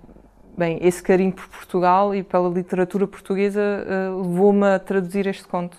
bem, 0.56 0.78
esse 0.80 1.02
carinho 1.02 1.32
por 1.32 1.46
Portugal 1.48 2.14
e 2.14 2.22
pela 2.22 2.48
literatura 2.48 3.06
portuguesa 3.06 3.60
uh, 3.60 4.22
levou-me 4.22 4.66
a 4.66 4.78
traduzir 4.78 5.26
este 5.26 5.46
conto. 5.46 5.76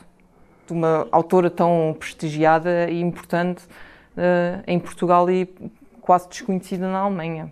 Uma 0.69 1.07
autora 1.11 1.49
tão 1.49 1.95
prestigiada 1.97 2.89
e 2.91 3.01
importante 3.01 3.63
uh, 3.63 4.63
em 4.67 4.79
Portugal 4.79 5.29
e 5.29 5.49
quase 5.99 6.29
desconhecida 6.29 6.87
na 6.87 6.99
Alemanha. 6.99 7.51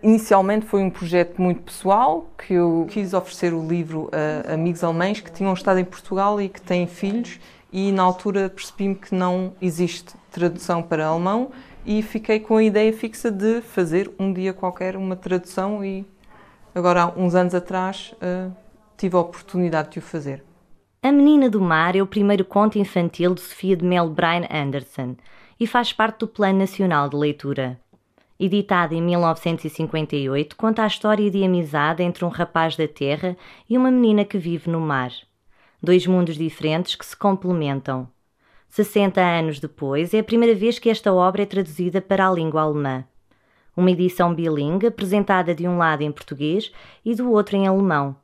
Inicialmente 0.00 0.64
foi 0.64 0.80
um 0.80 0.88
projeto 0.88 1.42
muito 1.42 1.60
pessoal, 1.62 2.30
que 2.38 2.54
eu 2.54 2.86
quis 2.88 3.12
oferecer 3.12 3.52
o 3.52 3.66
livro 3.66 4.08
a 4.48 4.54
amigos 4.54 4.82
alemães 4.82 5.20
que 5.20 5.30
tinham 5.30 5.52
estado 5.52 5.78
em 5.78 5.84
Portugal 5.84 6.40
e 6.40 6.48
que 6.48 6.62
têm 6.62 6.86
filhos 6.86 7.38
e 7.74 7.90
na 7.90 8.04
altura 8.04 8.48
percebi-me 8.48 8.94
que 8.94 9.12
não 9.12 9.52
existe 9.60 10.14
tradução 10.30 10.80
para 10.80 11.04
alemão 11.04 11.50
e 11.84 12.02
fiquei 12.02 12.38
com 12.38 12.56
a 12.56 12.62
ideia 12.62 12.92
fixa 12.92 13.32
de 13.32 13.60
fazer 13.62 14.12
um 14.16 14.32
dia 14.32 14.52
qualquer 14.52 14.96
uma 14.96 15.16
tradução 15.16 15.84
e 15.84 16.06
agora 16.72 17.02
há 17.02 17.08
uns 17.18 17.34
anos 17.34 17.52
atrás 17.52 18.14
uh, 18.22 18.54
tive 18.96 19.16
a 19.16 19.18
oportunidade 19.18 19.90
de 19.90 19.98
o 19.98 20.02
fazer. 20.02 20.44
A 21.02 21.10
Menina 21.10 21.50
do 21.50 21.60
Mar 21.60 21.96
é 21.96 22.00
o 22.00 22.06
primeiro 22.06 22.44
conto 22.44 22.78
infantil 22.78 23.34
de 23.34 23.40
Sofia 23.40 23.76
de 23.76 23.84
Mel 23.84 24.08
Brian 24.08 24.46
Anderson 24.48 25.16
e 25.58 25.66
faz 25.66 25.92
parte 25.92 26.20
do 26.20 26.28
Plano 26.28 26.60
Nacional 26.60 27.08
de 27.08 27.16
Leitura. 27.16 27.80
Editado 28.38 28.94
em 28.94 29.02
1958, 29.02 30.54
conta 30.54 30.84
a 30.84 30.86
história 30.86 31.28
de 31.28 31.42
amizade 31.42 32.04
entre 32.04 32.24
um 32.24 32.28
rapaz 32.28 32.76
da 32.76 32.86
terra 32.86 33.36
e 33.68 33.76
uma 33.76 33.90
menina 33.90 34.24
que 34.24 34.38
vive 34.38 34.70
no 34.70 34.80
mar 34.80 35.10
dois 35.84 36.06
mundos 36.06 36.36
diferentes 36.36 36.96
que 36.96 37.06
se 37.06 37.16
complementam. 37.16 38.08
60 38.68 39.20
anos 39.20 39.60
depois, 39.60 40.12
é 40.12 40.18
a 40.18 40.24
primeira 40.24 40.54
vez 40.54 40.80
que 40.80 40.90
esta 40.90 41.12
obra 41.12 41.42
é 41.42 41.46
traduzida 41.46 42.00
para 42.00 42.26
a 42.26 42.32
língua 42.32 42.62
alemã. 42.62 43.04
Uma 43.76 43.90
edição 43.90 44.34
bilingue 44.34 44.88
apresentada 44.88 45.54
de 45.54 45.68
um 45.68 45.78
lado 45.78 46.02
em 46.02 46.10
português 46.10 46.72
e 47.04 47.14
do 47.14 47.30
outro 47.30 47.56
em 47.56 47.68
alemão. 47.68 48.16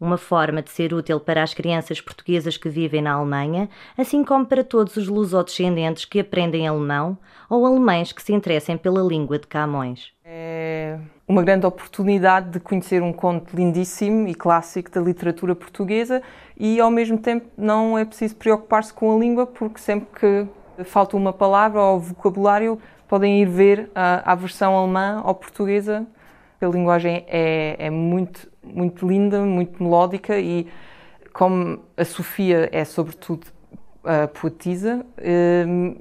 Uma 0.00 0.16
forma 0.16 0.62
de 0.62 0.70
ser 0.70 0.94
útil 0.94 1.18
para 1.18 1.42
as 1.42 1.52
crianças 1.52 2.00
portuguesas 2.00 2.56
que 2.56 2.68
vivem 2.68 3.02
na 3.02 3.14
Alemanha, 3.14 3.68
assim 3.96 4.22
como 4.22 4.46
para 4.46 4.62
todos 4.62 4.96
os 4.96 5.08
lusodescendentes 5.08 6.04
que 6.04 6.20
aprendem 6.20 6.68
alemão 6.68 7.18
ou 7.50 7.66
alemães 7.66 8.12
que 8.12 8.22
se 8.22 8.32
interessem 8.32 8.76
pela 8.76 9.02
língua 9.02 9.40
de 9.40 9.48
Camões. 9.48 10.12
É 10.24 11.00
uma 11.28 11.42
grande 11.42 11.66
oportunidade 11.66 12.48
de 12.48 12.58
conhecer 12.58 13.02
um 13.02 13.12
conto 13.12 13.54
lindíssimo 13.54 14.26
e 14.26 14.34
clássico 14.34 14.90
da 14.90 15.00
literatura 15.00 15.54
portuguesa 15.54 16.22
e, 16.56 16.80
ao 16.80 16.90
mesmo 16.90 17.18
tempo, 17.18 17.46
não 17.56 17.98
é 17.98 18.04
preciso 18.04 18.34
preocupar-se 18.34 18.94
com 18.94 19.14
a 19.14 19.18
língua, 19.18 19.46
porque 19.46 19.78
sempre 19.78 20.08
que 20.18 20.84
falta 20.84 21.16
uma 21.16 21.32
palavra 21.32 21.82
ou 21.82 22.00
vocabulário, 22.00 22.80
podem 23.06 23.42
ir 23.42 23.46
ver 23.46 23.90
a, 23.94 24.32
a 24.32 24.34
versão 24.34 24.76
alemã 24.76 25.22
ou 25.24 25.34
portuguesa. 25.34 26.06
A 26.60 26.66
linguagem 26.66 27.24
é, 27.28 27.76
é 27.78 27.90
muito, 27.90 28.50
muito 28.64 29.06
linda, 29.06 29.42
muito 29.42 29.82
melódica 29.82 30.38
e, 30.38 30.66
como 31.32 31.80
a 31.94 32.04
Sofia 32.06 32.70
é, 32.72 32.84
sobretudo, 32.84 33.46
a 34.02 34.26
poetisa, 34.28 35.04
hum, 35.66 35.94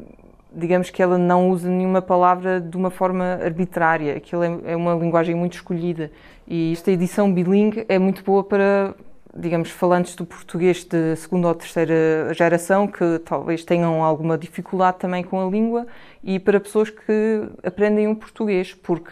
digamos 0.53 0.89
que 0.89 1.01
ela 1.01 1.17
não 1.17 1.49
usa 1.49 1.69
nenhuma 1.69 2.01
palavra 2.01 2.59
de 2.59 2.75
uma 2.75 2.89
forma 2.89 3.39
arbitrária. 3.43 4.15
Aquilo 4.15 4.43
é, 4.43 4.59
é 4.65 4.75
uma 4.75 4.93
linguagem 4.95 5.35
muito 5.35 5.53
escolhida. 5.53 6.11
E 6.47 6.73
esta 6.73 6.91
edição 6.91 7.31
bilingue 7.31 7.85
é 7.89 7.99
muito 7.99 8.23
boa 8.23 8.43
para 8.43 8.95
digamos, 9.37 9.69
falantes 9.69 10.15
do 10.15 10.25
português 10.25 10.83
de 10.83 11.15
segunda 11.15 11.47
ou 11.49 11.55
terceira 11.55 12.33
geração 12.33 12.87
que 12.87 13.19
talvez 13.19 13.63
tenham 13.63 14.03
alguma 14.03 14.37
dificuldade 14.37 14.97
também 14.97 15.23
com 15.23 15.45
a 15.45 15.49
língua 15.49 15.85
e 16.23 16.39
para 16.39 16.59
pessoas 16.59 16.89
que 16.89 17.43
aprendem 17.63 18.07
o 18.07 18.15
português, 18.15 18.73
porque 18.73 19.11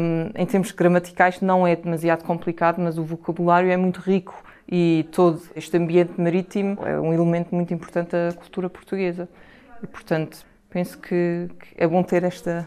um, 0.00 0.30
em 0.40 0.46
termos 0.46 0.72
gramaticais 0.72 1.40
não 1.40 1.66
é 1.66 1.76
demasiado 1.76 2.24
complicado, 2.24 2.80
mas 2.80 2.96
o 2.96 3.04
vocabulário 3.04 3.70
é 3.70 3.76
muito 3.76 4.00
rico 4.00 4.42
e 4.70 5.06
todo 5.12 5.42
este 5.54 5.76
ambiente 5.76 6.12
marítimo 6.16 6.78
é 6.84 6.98
um 6.98 7.12
elemento 7.12 7.54
muito 7.54 7.74
importante 7.74 8.12
da 8.12 8.32
cultura 8.32 8.70
portuguesa. 8.70 9.28
E, 9.84 9.86
portanto, 9.86 10.38
penso 10.70 10.96
que, 10.98 11.46
que 11.60 11.74
é 11.76 11.86
bom 11.86 12.02
ter 12.02 12.24
esta, 12.24 12.66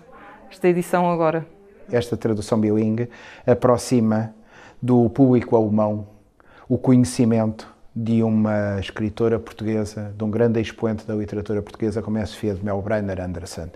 esta 0.51 0.67
edição 0.67 1.09
agora. 1.09 1.47
Esta 1.91 2.15
tradução 2.15 2.61
bilingue 2.61 3.09
aproxima 3.43 4.35
do 4.79 5.09
público 5.09 5.55
alemão 5.55 6.07
o 6.69 6.77
conhecimento 6.77 7.75
de 7.99 8.21
uma 8.21 8.79
escritora 8.79 9.39
portuguesa, 9.39 10.13
de 10.15 10.23
um 10.23 10.29
grande 10.29 10.61
expoente 10.61 11.03
da 11.07 11.15
literatura 11.15 11.63
portuguesa 11.63 11.99
como 11.99 12.19
é 12.19 12.21
a 12.21 12.27
Sofia 12.27 12.53
de 12.53 12.63
Melbrenner 12.63 13.19
Anderson. 13.19 13.69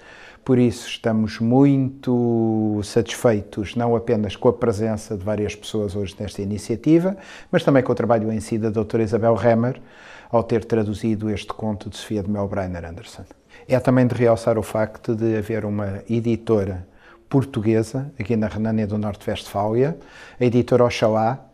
Por 0.45 0.59
isso 0.59 0.87
estamos 0.87 1.39
muito 1.39 2.79
satisfeitos, 2.83 3.75
não 3.75 3.95
apenas 3.95 4.35
com 4.35 4.47
a 4.47 4.53
presença 4.53 5.17
de 5.17 5.23
várias 5.23 5.55
pessoas 5.55 5.95
hoje 5.95 6.15
nesta 6.19 6.39
iniciativa, 6.39 7.17
mas 7.51 7.63
também 7.63 7.81
com 7.81 7.91
o 7.91 7.95
trabalho 7.95 8.31
em 8.31 8.39
si 8.39 8.59
da 8.59 8.69
doutora 8.69 9.01
Isabel 9.01 9.33
Remmer, 9.33 9.81
ao 10.29 10.43
ter 10.43 10.65
traduzido 10.65 11.27
este 11.27 11.51
conto 11.51 11.89
de 11.89 11.97
Sofia 11.97 12.21
de 12.21 12.29
Melbrenner 12.29 12.85
Anderson. 12.85 13.23
É 13.67 13.79
também 13.79 14.05
de 14.05 14.13
realçar 14.13 14.55
o 14.55 14.63
facto 14.63 15.15
de 15.15 15.35
haver 15.35 15.65
uma 15.65 16.03
editora 16.07 16.87
portuguesa, 17.27 18.11
aqui 18.19 18.35
na 18.35 18.47
Renânia 18.47 18.85
do 18.85 18.99
Norte-Westfália, 18.99 19.97
a 20.39 20.45
editora 20.45 20.85
Oxalá, 20.85 21.50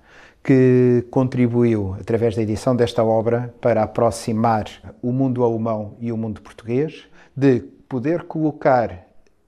que 0.48 1.04
contribuiu, 1.12 1.98
através 2.00 2.34
da 2.34 2.42
edição 2.42 2.74
desta 2.74 3.04
obra, 3.04 3.54
para 3.60 3.84
aproximar 3.84 4.64
o 5.02 5.12
mundo 5.12 5.44
alemão 5.44 5.98
e 6.00 6.10
o 6.10 6.16
mundo 6.16 6.42
português, 6.42 7.04
de 7.36 7.60
poder 7.90 8.24
colocar 8.24 9.06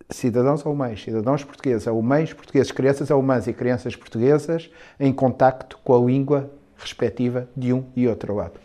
cidadãos 0.09 0.65
alemães, 0.65 1.01
cidadãos 1.01 1.41
portugueses, 1.41 1.87
alemães 1.87 2.33
portugueses, 2.33 2.73
crianças 2.73 3.09
alemãs 3.09 3.47
e 3.47 3.53
crianças 3.53 3.95
portuguesas 3.95 4.69
em 4.99 5.13
contacto 5.13 5.79
com 5.85 5.95
a 5.95 6.05
língua 6.05 6.51
respectiva 6.75 7.47
de 7.55 7.71
um 7.71 7.85
e 7.95 8.05
outro 8.05 8.35
lado. 8.35 8.59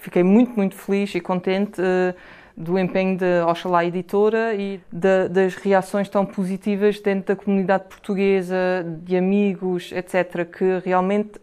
fiquei 0.00 0.22
muito, 0.22 0.52
muito 0.54 0.74
feliz 0.74 1.14
e 1.14 1.20
contente 1.20 1.80
uh, 1.80 2.14
do 2.54 2.78
empenho 2.78 3.16
da 3.16 3.46
Oxalá 3.46 3.86
Editora 3.86 4.54
e 4.54 4.82
de, 4.92 5.28
das 5.30 5.54
reações 5.54 6.10
tão 6.10 6.26
positivas 6.26 7.00
dentro 7.00 7.34
da 7.34 7.42
comunidade 7.42 7.84
portuguesa, 7.84 8.84
de 9.02 9.16
amigos, 9.16 9.90
etc., 9.92 10.44
que 10.44 10.82
realmente 10.84 11.40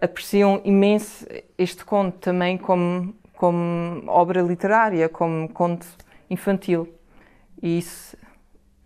apreciam 0.00 0.60
imenso 0.64 1.26
este 1.56 1.84
conto 1.84 2.18
também 2.18 2.56
como, 2.56 3.14
como 3.34 4.02
obra 4.06 4.40
literária, 4.42 5.08
como 5.08 5.48
conto 5.48 5.86
infantil. 6.30 6.88
E 7.62 7.78
isso 7.78 8.16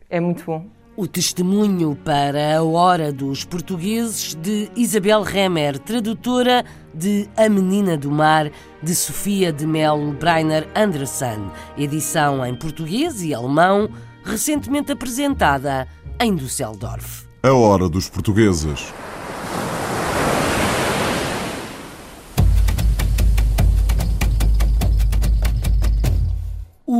é 0.08 0.20
muito 0.20 0.44
bom. 0.44 0.66
O 0.94 1.06
testemunho 1.06 1.96
para 1.96 2.58
a 2.58 2.62
Hora 2.62 3.10
dos 3.10 3.44
Portugueses 3.44 4.34
de 4.34 4.70
Isabel 4.76 5.22
Remer, 5.22 5.78
tradutora 5.78 6.64
de 6.94 7.28
A 7.34 7.48
Menina 7.48 7.96
do 7.96 8.10
Mar, 8.10 8.50
de 8.82 8.94
Sofia 8.94 9.50
de 9.50 9.66
Melo 9.66 10.12
Breiner 10.12 10.68
Anderson, 10.76 11.50
edição 11.78 12.44
em 12.44 12.54
português 12.54 13.22
e 13.22 13.32
alemão, 13.32 13.88
recentemente 14.22 14.92
apresentada 14.92 15.88
em 16.20 16.34
Düsseldorf. 16.34 17.26
A 17.42 17.52
Hora 17.52 17.88
dos 17.88 18.10
Portugueses. 18.10 18.92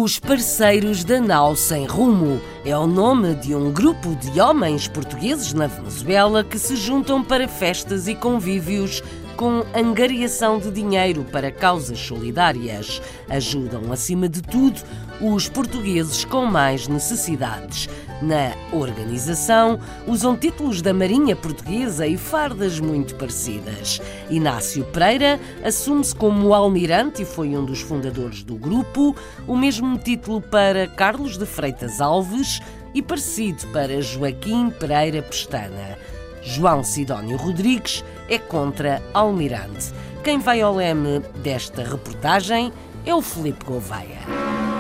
Os 0.02 0.18
Parceiros 0.18 1.04
da 1.04 1.21
Nau 1.21 1.54
Sem 1.54 1.87
Rumo 1.87 2.40
é 2.64 2.76
o 2.76 2.88
nome 2.88 3.37
de 3.37 3.54
um 3.54 3.71
grupo 3.71 4.16
de 4.16 4.40
homens 4.40 4.88
portugueses 4.88 5.52
na 5.52 5.68
Venezuela 5.68 6.42
que 6.42 6.59
se 6.59 6.75
juntam 6.75 7.23
para 7.23 7.47
festas 7.47 8.09
e 8.09 8.14
convívios 8.16 9.00
com 9.37 9.64
angariação 9.73 10.59
de 10.59 10.73
dinheiro 10.73 11.25
para 11.30 11.52
causas 11.52 12.00
solidárias. 12.00 13.00
Ajudam, 13.28 13.92
acima 13.92 14.28
de 14.28 14.42
tudo, 14.42 14.82
os 15.23 15.49
portugueses 15.49 16.25
com 16.25 16.45
mais 16.45 16.88
necessidades. 16.88 17.88
Na 18.21 18.52
organização, 18.73 19.79
usam 20.07 20.37
títulos 20.37 20.83
da 20.83 20.93
Marinha 20.93 21.37
Portuguesa 21.37 22.07
e 22.07 22.17
fardas 22.17 22.81
muito 22.81 23.14
parecidas. 23.14 24.00
Inácio 24.29 24.85
Pereira 24.87 25.41
assume-se 25.64 26.14
como 26.14 26.52
almirante 26.52 27.23
e 27.23 27.25
foi 27.25 27.57
um 27.57 27.64
dos 27.64 27.81
fundadores 27.81 28.43
do 28.43 28.57
grupo, 28.57 29.14
o 29.47 29.57
mesmo 29.57 29.97
título 29.97 30.41
para 30.41 30.88
Carlos 30.88 31.38
de 31.38 31.47
Freitas 31.47 32.00
Alves 32.00 32.61
e 32.93 33.00
parecido 33.00 33.67
para 33.69 34.00
Joaquim 34.02 34.71
Pereira 34.71 35.23
Pestana. 35.23 35.99
João 36.43 36.83
Sidónio 36.83 37.37
Rodrigues 37.37 38.05
é 38.29 38.38
contra 38.38 39.00
Almirante. 39.14 39.93
Quem 40.25 40.38
vai 40.38 40.61
ao 40.61 40.75
leme 40.75 41.21
desta 41.43 41.83
reportagem 41.83 42.73
é 43.07 43.14
o 43.14 43.23
Felipe 43.23 43.64
Gouveia. 43.64 44.72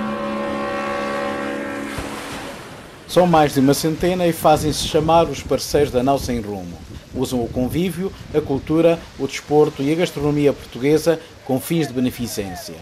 São 3.12 3.26
mais 3.26 3.52
de 3.52 3.60
uma 3.60 3.74
centena 3.74 4.26
e 4.26 4.32
fazem-se 4.32 4.88
chamar 4.88 5.28
os 5.28 5.42
parceiros 5.42 5.92
da 5.92 6.02
Nau 6.02 6.18
Sem 6.18 6.40
Rumo. 6.40 6.78
Usam 7.14 7.44
o 7.44 7.46
convívio, 7.46 8.10
a 8.34 8.40
cultura, 8.40 8.98
o 9.18 9.26
desporto 9.26 9.82
e 9.82 9.92
a 9.92 9.94
gastronomia 9.94 10.50
portuguesa 10.50 11.20
com 11.44 11.60
fins 11.60 11.86
de 11.86 11.92
beneficência. 11.92 12.74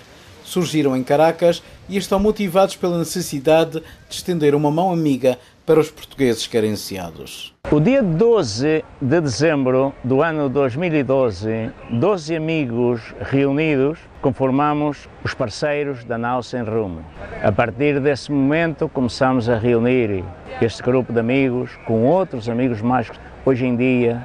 Surgiram 0.45 0.97
em 0.97 1.03
Caracas 1.03 1.61
e 1.89 1.97
estão 1.97 2.21
motivados 2.21 2.77
pela 2.77 2.97
necessidade 2.97 3.81
de 3.81 4.15
estender 4.15 4.55
uma 4.55 4.71
mão 4.71 4.93
amiga 4.93 5.37
para 5.67 5.81
os 5.81 5.91
portugueses 5.91 6.47
carenciados. 6.47 7.53
O 7.73 7.79
dia 7.79 8.03
12 8.03 8.85
de 9.01 9.21
dezembro 9.21 9.95
do 10.03 10.25
ano 10.25 10.49
2012, 10.49 11.71
12 11.89 12.35
amigos 12.35 13.15
reunidos 13.21 14.01
conformamos 14.21 15.09
os 15.23 15.35
parceiros 15.35 16.03
da 16.05 16.19
Nau 16.19 16.43
Sem 16.43 16.65
Rumo. 16.65 17.05
A 17.41 17.53
partir 17.53 18.01
desse 18.01 18.33
momento 18.33 18.89
começamos 18.89 19.49
a 19.49 19.57
reunir 19.57 20.25
este 20.61 20.83
grupo 20.83 21.13
de 21.13 21.21
amigos 21.21 21.71
com 21.87 22.07
outros 22.07 22.49
amigos 22.49 22.83
mais. 22.83 23.09
Hoje 23.47 23.65
em 23.65 23.77
dia 23.77 24.21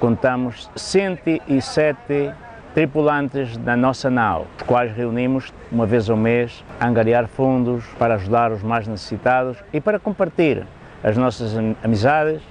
contamos 0.00 0.68
107 0.74 2.32
tripulantes 2.74 3.56
da 3.58 3.76
nossa 3.76 4.10
nau, 4.10 4.48
os 4.56 4.62
quais 4.64 4.92
reunimos 4.92 5.54
uma 5.70 5.86
vez 5.86 6.10
ao 6.10 6.16
mês 6.16 6.64
a 6.80 6.88
angariar 6.88 7.28
fundos 7.28 7.84
para 7.96 8.16
ajudar 8.16 8.50
os 8.50 8.60
mais 8.60 8.88
necessitados 8.88 9.56
e 9.72 9.80
para 9.80 10.00
compartilhar 10.00 10.66
as 11.04 11.16
nossas 11.16 11.52
amizades, 11.82 12.42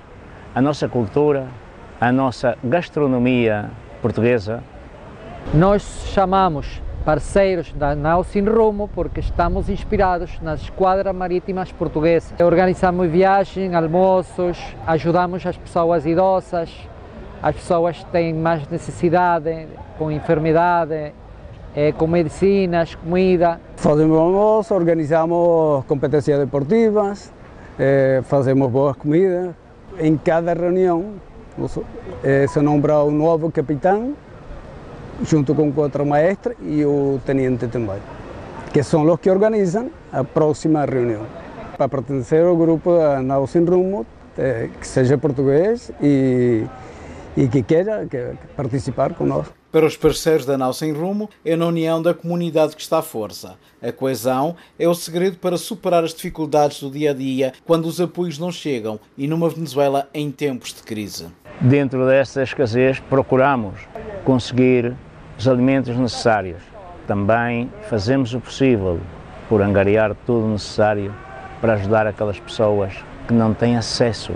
a 0.53 0.61
nossa 0.61 0.87
cultura, 0.89 1.47
a 1.99 2.11
nossa 2.11 2.57
gastronomia 2.63 3.69
portuguesa. 4.01 4.61
Nós 5.53 5.81
chamamos 6.13 6.81
parceiros 7.05 7.71
da 7.73 7.95
Nau 7.95 8.23
Sin 8.23 8.45
Rumo 8.45 8.89
porque 8.93 9.21
estamos 9.21 9.69
inspirados 9.69 10.39
nas 10.41 10.61
esquadras 10.61 11.15
marítimas 11.15 11.71
portuguesas. 11.71 12.33
Organizamos 12.39 13.09
viagens, 13.09 13.73
almoços, 13.73 14.59
ajudamos 14.85 15.45
as 15.45 15.57
pessoas 15.57 16.05
idosas, 16.05 16.69
as 17.41 17.55
pessoas 17.55 17.99
que 17.99 18.11
têm 18.11 18.33
mais 18.33 18.67
necessidade, 18.67 19.67
com 19.97 20.11
enfermidade, 20.11 21.13
eh, 21.75 21.93
com 21.93 22.07
medicinas, 22.07 22.93
comida. 22.93 23.59
Fazemos 23.77 24.17
almoço, 24.17 24.75
organizamos 24.75 25.85
competências 25.85 26.37
deportivas, 26.39 27.33
eh, 27.79 28.21
fazemos 28.25 28.69
boas 28.69 28.97
comidas. 28.97 29.60
Em 29.99 30.17
cada 30.17 30.53
reunião 30.53 31.13
eh, 32.23 32.45
se 32.47 32.59
nombra 32.61 33.03
um 33.03 33.11
novo 33.11 33.51
capitão, 33.51 34.13
junto 35.23 35.53
com 35.53 35.71
quatro 35.71 36.05
maestros 36.05 36.55
e 36.61 36.83
o 36.85 37.19
tenente 37.25 37.67
também, 37.67 37.99
que 38.73 38.81
são 38.83 39.03
os 39.03 39.19
que 39.19 39.29
organizam 39.29 39.89
a 40.11 40.23
próxima 40.23 40.85
reunião. 40.85 41.25
Para 41.77 41.87
pertencer 41.87 42.45
ao 42.45 42.55
grupo 42.55 42.91
Nau 43.23 43.45
Sem 43.47 43.63
Rumo, 43.65 44.05
que 44.79 44.87
seja 44.87 45.17
português 45.17 45.91
e 46.01 46.65
e 47.35 47.47
que 47.47 47.63
queira 47.63 48.07
participar 48.55 49.13
conosco. 49.13 49.60
Para 49.71 49.85
os 49.85 49.95
parceiros 49.95 50.45
da 50.45 50.57
Nau 50.57 50.73
Sem 50.73 50.91
Rumo, 50.91 51.29
é 51.45 51.55
na 51.55 51.65
união 51.65 52.01
da 52.01 52.13
comunidade 52.13 52.75
que 52.75 52.81
está 52.81 52.99
a 52.99 53.01
força. 53.01 53.55
A 53.81 53.89
coesão 53.89 54.57
é 54.77 54.85
o 54.85 54.93
segredo 54.93 55.37
para 55.37 55.57
superar 55.57 56.03
as 56.03 56.13
dificuldades 56.13 56.81
do 56.81 56.91
dia 56.91 57.11
a 57.11 57.13
dia 57.13 57.53
quando 57.65 57.85
os 57.85 58.01
apoios 58.01 58.37
não 58.37 58.51
chegam 58.51 58.99
e 59.17 59.29
numa 59.29 59.47
Venezuela 59.47 60.09
em 60.13 60.29
tempos 60.29 60.73
de 60.73 60.83
crise. 60.83 61.27
Dentro 61.61 62.05
desta 62.05 62.43
escassez, 62.43 62.99
procuramos 62.99 63.75
conseguir 64.25 64.93
os 65.39 65.47
alimentos 65.47 65.95
necessários. 65.95 66.61
Também 67.07 67.71
fazemos 67.89 68.33
o 68.33 68.41
possível 68.41 68.99
por 69.47 69.61
angariar 69.61 70.13
tudo 70.25 70.49
necessário 70.49 71.15
para 71.61 71.75
ajudar 71.75 72.05
aquelas 72.05 72.37
pessoas 72.37 72.93
que 73.25 73.33
não 73.33 73.53
têm 73.53 73.77
acesso 73.77 74.33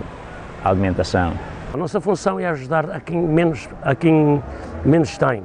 à 0.64 0.70
alimentação. 0.70 1.34
A 1.74 1.78
nossa 1.78 2.00
função 2.00 2.40
é 2.40 2.46
ajudar 2.46 2.90
a 2.90 3.02
quem 3.02 3.18
menos, 3.22 3.68
a 3.82 3.94
quem 3.94 4.42
menos 4.86 5.18
tem. 5.18 5.44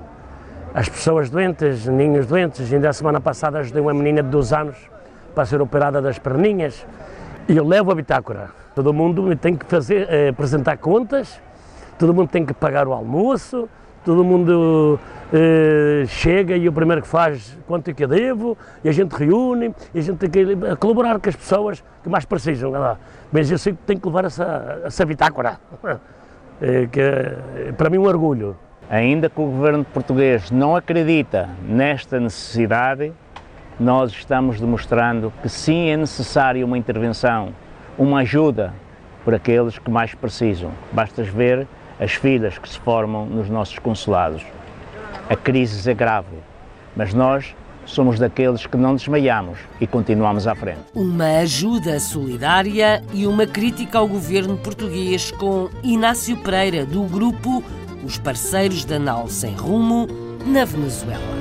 As 0.73 0.89
pessoas 0.89 1.31
doentes, 1.31 1.87
ninhos 1.87 2.27
doentes. 2.27 2.73
Ainda 2.73 2.91
a 2.91 2.93
semana 2.93 3.21
passada 3.21 3.59
ajudei 3.59 3.83
uma 3.83 3.95
menina 3.95 4.23
de 4.23 4.29
12 4.29 4.55
anos 4.55 4.77
para 5.35 5.45
ser 5.47 5.61
operada 5.61 6.01
das 6.01 6.19
perninhas 6.19 6.87
e 7.49 7.57
eu 7.57 7.67
levo 7.67 7.91
a 7.91 7.95
bitácora. 7.95 8.51
Todo 8.75 8.93
mundo 8.93 9.35
tem 9.37 9.57
que 9.57 9.67
fazer, 9.67 10.07
eh, 10.09 10.29
apresentar 10.29 10.77
contas, 10.77 11.41
todo 11.99 12.15
mundo 12.15 12.29
tem 12.29 12.47
que 12.47 12.55
pagar 12.55 12.87
o 12.87 12.93
almoço, 12.93 13.69
todo 14.05 14.23
mundo 14.23 14.99
eh, 15.33 16.05
chega 16.07 16.57
e 16.57 16.69
o 16.69 16.73
primeiro 16.73 17.03
que 17.03 17.09
faz 17.09 17.59
quanto 17.67 17.91
é 17.91 17.93
que 17.93 18.05
eu 18.05 18.09
devo, 18.09 18.57
e 18.85 18.89
a 18.89 18.93
gente 18.93 19.13
reúne, 19.13 19.75
e 19.93 19.99
a 19.99 20.03
gente 20.03 20.19
tem 20.19 20.31
que 20.31 20.77
colaborar 20.77 21.19
com 21.19 21.29
as 21.29 21.35
pessoas 21.35 21.85
que 22.03 22.09
mais 22.09 22.25
precisam. 22.25 22.73
Mas 23.33 23.51
eu 23.51 23.59
sei 23.59 23.73
que 23.73 23.81
tenho 23.85 24.01
que 24.01 24.07
levar 24.07 24.27
essa, 24.27 24.83
essa 24.85 25.05
bitácora. 25.05 25.59
É, 26.61 26.87
que 26.93 27.01
é 27.01 27.73
para 27.77 27.91
mim 27.91 27.99
um 27.99 28.07
orgulho. 28.07 28.57
Ainda 28.91 29.31
que 29.31 29.41
o 29.41 29.47
governo 29.47 29.85
português 29.85 30.51
não 30.51 30.75
acredita 30.75 31.49
nesta 31.63 32.19
necessidade, 32.19 33.13
nós 33.79 34.11
estamos 34.11 34.59
demonstrando 34.59 35.33
que 35.41 35.49
sim 35.49 35.91
é 35.91 35.97
necessária 35.97 36.67
uma 36.67 36.77
intervenção, 36.77 37.55
uma 37.97 38.23
ajuda 38.23 38.75
por 39.25 39.33
aqueles 39.33 39.79
que 39.79 39.89
mais 39.89 40.13
precisam. 40.13 40.73
Basta 40.91 41.23
ver 41.23 41.69
as 42.01 42.15
filas 42.15 42.59
que 42.59 42.69
se 42.69 42.81
formam 42.81 43.27
nos 43.27 43.49
nossos 43.49 43.79
consulados. 43.79 44.45
A 45.29 45.37
crise 45.37 45.89
é 45.89 45.95
grave, 45.95 46.39
mas 46.97 47.15
nós 47.15 47.55
somos 47.87 48.19
daqueles 48.19 48.67
que 48.67 48.77
não 48.77 48.97
desmaiamos 48.97 49.61
e 49.81 49.87
continuamos 49.87 50.49
à 50.49 50.55
frente. 50.57 50.81
Uma 50.97 51.39
ajuda 51.39 52.01
solidária 52.01 53.05
e 53.15 53.25
uma 53.25 53.47
crítica 53.47 53.99
ao 53.99 54.09
governo 54.09 54.57
português 54.57 55.31
com 55.31 55.69
Inácio 55.85 56.37
Pereira, 56.39 56.85
do 56.85 57.05
grupo 57.05 57.63
Os 58.05 58.19
Parceiros 58.19 58.85
da 58.85 58.99
Nau 58.99 59.29
Sem 59.29 59.55
Rumo, 59.55 60.07
na 60.47 60.65
Venezuela. 60.65 61.41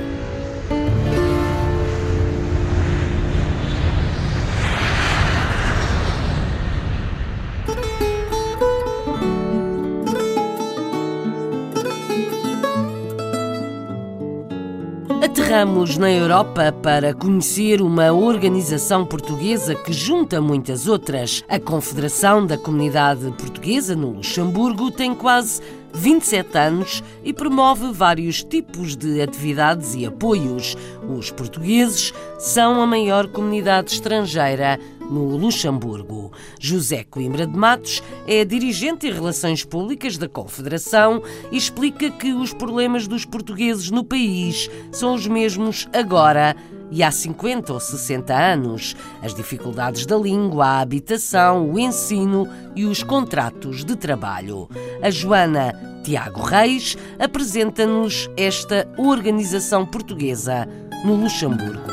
Aterramos 15.22 15.96
na 15.96 16.10
Europa 16.10 16.72
para 16.72 17.12
conhecer 17.12 17.82
uma 17.82 18.12
organização 18.12 19.04
portuguesa 19.04 19.74
que 19.74 19.92
junta 19.92 20.40
muitas 20.40 20.86
outras. 20.86 21.42
A 21.48 21.58
Confederação 21.58 22.46
da 22.46 22.56
Comunidade 22.56 23.30
Portuguesa 23.32 23.96
no 23.96 24.12
Luxemburgo 24.12 24.90
tem 24.90 25.14
quase 25.14 25.60
27 25.92 26.58
anos 26.58 27.02
e 27.24 27.32
promove 27.32 27.92
vários 27.92 28.42
tipos 28.42 28.96
de 28.96 29.20
atividades 29.20 29.94
e 29.94 30.06
apoios. 30.06 30.76
Os 31.08 31.30
portugueses 31.30 32.12
são 32.38 32.80
a 32.80 32.86
maior 32.86 33.28
comunidade 33.28 33.92
estrangeira 33.92 34.78
no 35.10 35.36
Luxemburgo. 35.36 36.32
José 36.58 37.04
Coimbra 37.04 37.46
de 37.46 37.56
Matos 37.56 38.02
é 38.26 38.44
dirigente 38.44 39.06
em 39.06 39.12
Relações 39.12 39.64
Públicas 39.64 40.16
da 40.16 40.28
Confederação 40.28 41.22
e 41.50 41.56
explica 41.56 42.10
que 42.10 42.32
os 42.32 42.54
problemas 42.54 43.08
dos 43.08 43.24
portugueses 43.24 43.90
no 43.90 44.04
país 44.04 44.70
são 44.92 45.14
os 45.14 45.26
mesmos 45.26 45.88
agora 45.92 46.56
e 46.90 47.02
há 47.02 47.10
50 47.10 47.72
ou 47.72 47.80
60 47.80 48.34
anos. 48.34 48.96
As 49.22 49.34
dificuldades 49.34 50.06
da 50.06 50.16
língua, 50.16 50.66
a 50.66 50.80
habitação, 50.80 51.70
o 51.70 51.78
ensino 51.78 52.48
e 52.74 52.84
os 52.84 53.02
contratos 53.02 53.84
de 53.84 53.96
trabalho. 53.96 54.68
A 55.02 55.10
Joana 55.10 55.72
Tiago 56.02 56.42
Reis 56.42 56.96
apresenta-nos 57.18 58.30
esta 58.36 58.88
organização 58.96 59.84
portuguesa 59.86 60.66
no 61.04 61.14
Luxemburgo. 61.14 61.90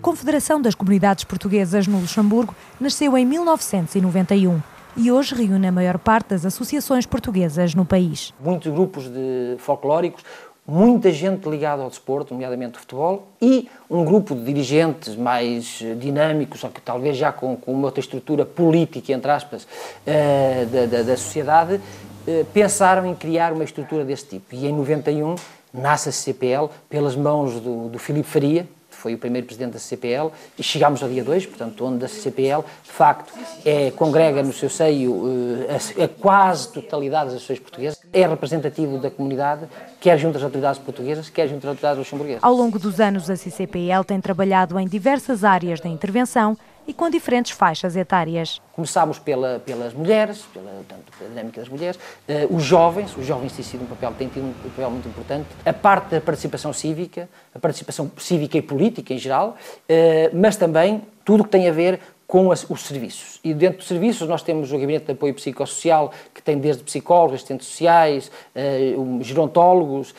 Confederação 0.00 0.60
das 0.60 0.74
Comunidades 0.74 1.24
Portuguesas 1.24 1.86
no 1.86 2.00
Luxemburgo 2.00 2.54
nasceu 2.80 3.16
em 3.18 3.26
1991 3.26 4.60
e 4.96 5.12
hoje 5.12 5.34
reúne 5.34 5.66
a 5.66 5.72
maior 5.72 5.98
parte 5.98 6.28
das 6.28 6.46
associações 6.46 7.04
portuguesas 7.04 7.74
no 7.74 7.84
país. 7.84 8.32
Muitos 8.40 8.72
grupos 8.72 9.08
de 9.08 9.56
folclóricos, 9.58 10.24
muita 10.66 11.12
gente 11.12 11.48
ligada 11.48 11.82
ao 11.82 11.88
desporto, 11.88 12.34
nomeadamente 12.34 12.76
o 12.76 12.80
futebol, 12.80 13.28
e 13.40 13.68
um 13.88 14.04
grupo 14.04 14.34
de 14.34 14.42
dirigentes 14.42 15.14
mais 15.14 15.80
dinâmicos, 15.98 16.60
só 16.60 16.68
que 16.68 16.80
talvez 16.80 17.16
já 17.16 17.30
com, 17.30 17.56
com 17.56 17.72
uma 17.72 17.86
outra 17.86 18.00
estrutura 18.00 18.44
política, 18.44 19.12
entre 19.12 19.30
aspas, 19.30 19.62
uh, 19.64 20.66
da, 20.66 20.86
da, 20.86 21.02
da, 21.02 21.16
sociedade, 21.16 21.74
uh, 21.74 22.44
pensaram 22.52 23.06
em 23.06 23.14
criar 23.14 23.52
uma 23.52 23.64
estrutura 23.64 24.04
desse 24.04 24.26
tipo. 24.26 24.54
E 24.54 24.66
em 24.66 24.72
91 24.72 25.36
nasce 25.72 26.08
a 26.08 26.12
CPL 26.12 26.68
pelas 26.88 27.14
mãos 27.14 27.60
do, 27.60 27.88
do 27.88 27.98
Filipe 27.98 28.28
Faria, 28.28 28.66
foi 28.96 29.14
o 29.14 29.18
primeiro 29.18 29.46
presidente 29.46 29.74
da 29.74 29.78
CPL, 29.78 30.30
e 30.58 30.62
chegámos 30.62 31.02
ao 31.02 31.08
dia 31.08 31.22
2, 31.22 31.46
portanto, 31.46 31.84
onde 31.84 32.04
a 32.04 32.08
CPL, 32.08 32.64
de 32.82 32.92
facto, 32.92 33.32
é, 33.64 33.90
congrega 33.92 34.42
no 34.42 34.52
seu 34.52 34.70
seio 34.70 35.24
a, 35.68 36.04
a 36.04 36.08
quase 36.08 36.72
totalidade 36.72 37.26
das 37.26 37.34
associações 37.34 37.60
portuguesas, 37.60 38.00
é 38.12 38.26
representativo 38.26 38.98
da 38.98 39.10
comunidade, 39.10 39.66
quer 40.00 40.18
junto 40.18 40.38
às 40.38 40.44
autoridades 40.44 40.80
portuguesas, 40.80 41.28
quer 41.28 41.48
junto 41.48 41.58
às 41.58 41.70
autoridades 41.70 41.98
luxemburguesas. 41.98 42.42
Ao 42.42 42.54
longo 42.54 42.78
dos 42.78 43.00
anos, 43.00 43.28
a 43.28 43.36
CCPL 43.36 44.04
tem 44.06 44.20
trabalhado 44.20 44.78
em 44.78 44.86
diversas 44.86 45.44
áreas 45.44 45.80
da 45.80 45.88
intervenção 45.88 46.56
e 46.86 46.94
com 46.94 47.10
diferentes 47.10 47.52
faixas 47.52 47.96
etárias. 47.96 48.60
Começámos 48.72 49.18
pela, 49.18 49.58
pelas 49.58 49.92
mulheres, 49.92 50.42
pela, 50.52 50.70
pela 51.16 51.30
dinâmica 51.30 51.60
das 51.60 51.68
mulheres, 51.68 51.96
uh, 51.96 52.54
os 52.54 52.62
jovens, 52.62 53.16
os 53.16 53.26
jovens 53.26 53.52
têm 53.52 53.64
sido 53.64 53.82
um 53.82 53.86
papel, 53.86 54.12
têm 54.16 54.28
tido 54.28 54.44
um 54.44 54.70
papel 54.70 54.90
muito 54.90 55.08
importante, 55.08 55.46
a 55.64 55.72
parte 55.72 56.10
da 56.10 56.20
participação 56.20 56.72
cívica, 56.72 57.28
a 57.54 57.58
participação 57.58 58.10
cívica 58.18 58.56
e 58.56 58.62
política 58.62 59.12
em 59.12 59.18
geral, 59.18 59.56
uh, 59.56 60.36
mas 60.36 60.56
também 60.56 61.02
tudo 61.24 61.40
o 61.40 61.44
que 61.44 61.50
tem 61.50 61.68
a 61.68 61.72
ver 61.72 62.00
com 62.26 62.50
as, 62.50 62.68
os 62.68 62.82
serviços. 62.82 63.38
E 63.44 63.54
dentro 63.54 63.78
dos 63.78 63.86
serviços 63.86 64.28
nós 64.28 64.42
temos 64.42 64.72
o 64.72 64.78
Gabinete 64.78 65.06
de 65.06 65.12
Apoio 65.12 65.34
Psicossocial, 65.34 66.12
que 66.34 66.42
tem 66.42 66.58
desde 66.58 66.82
psicólogos, 66.82 67.36
assistentes 67.36 67.68
sociais, 67.68 68.30
uh, 68.54 69.22
gerontólogos, 69.22 70.10
uh, 70.10 70.14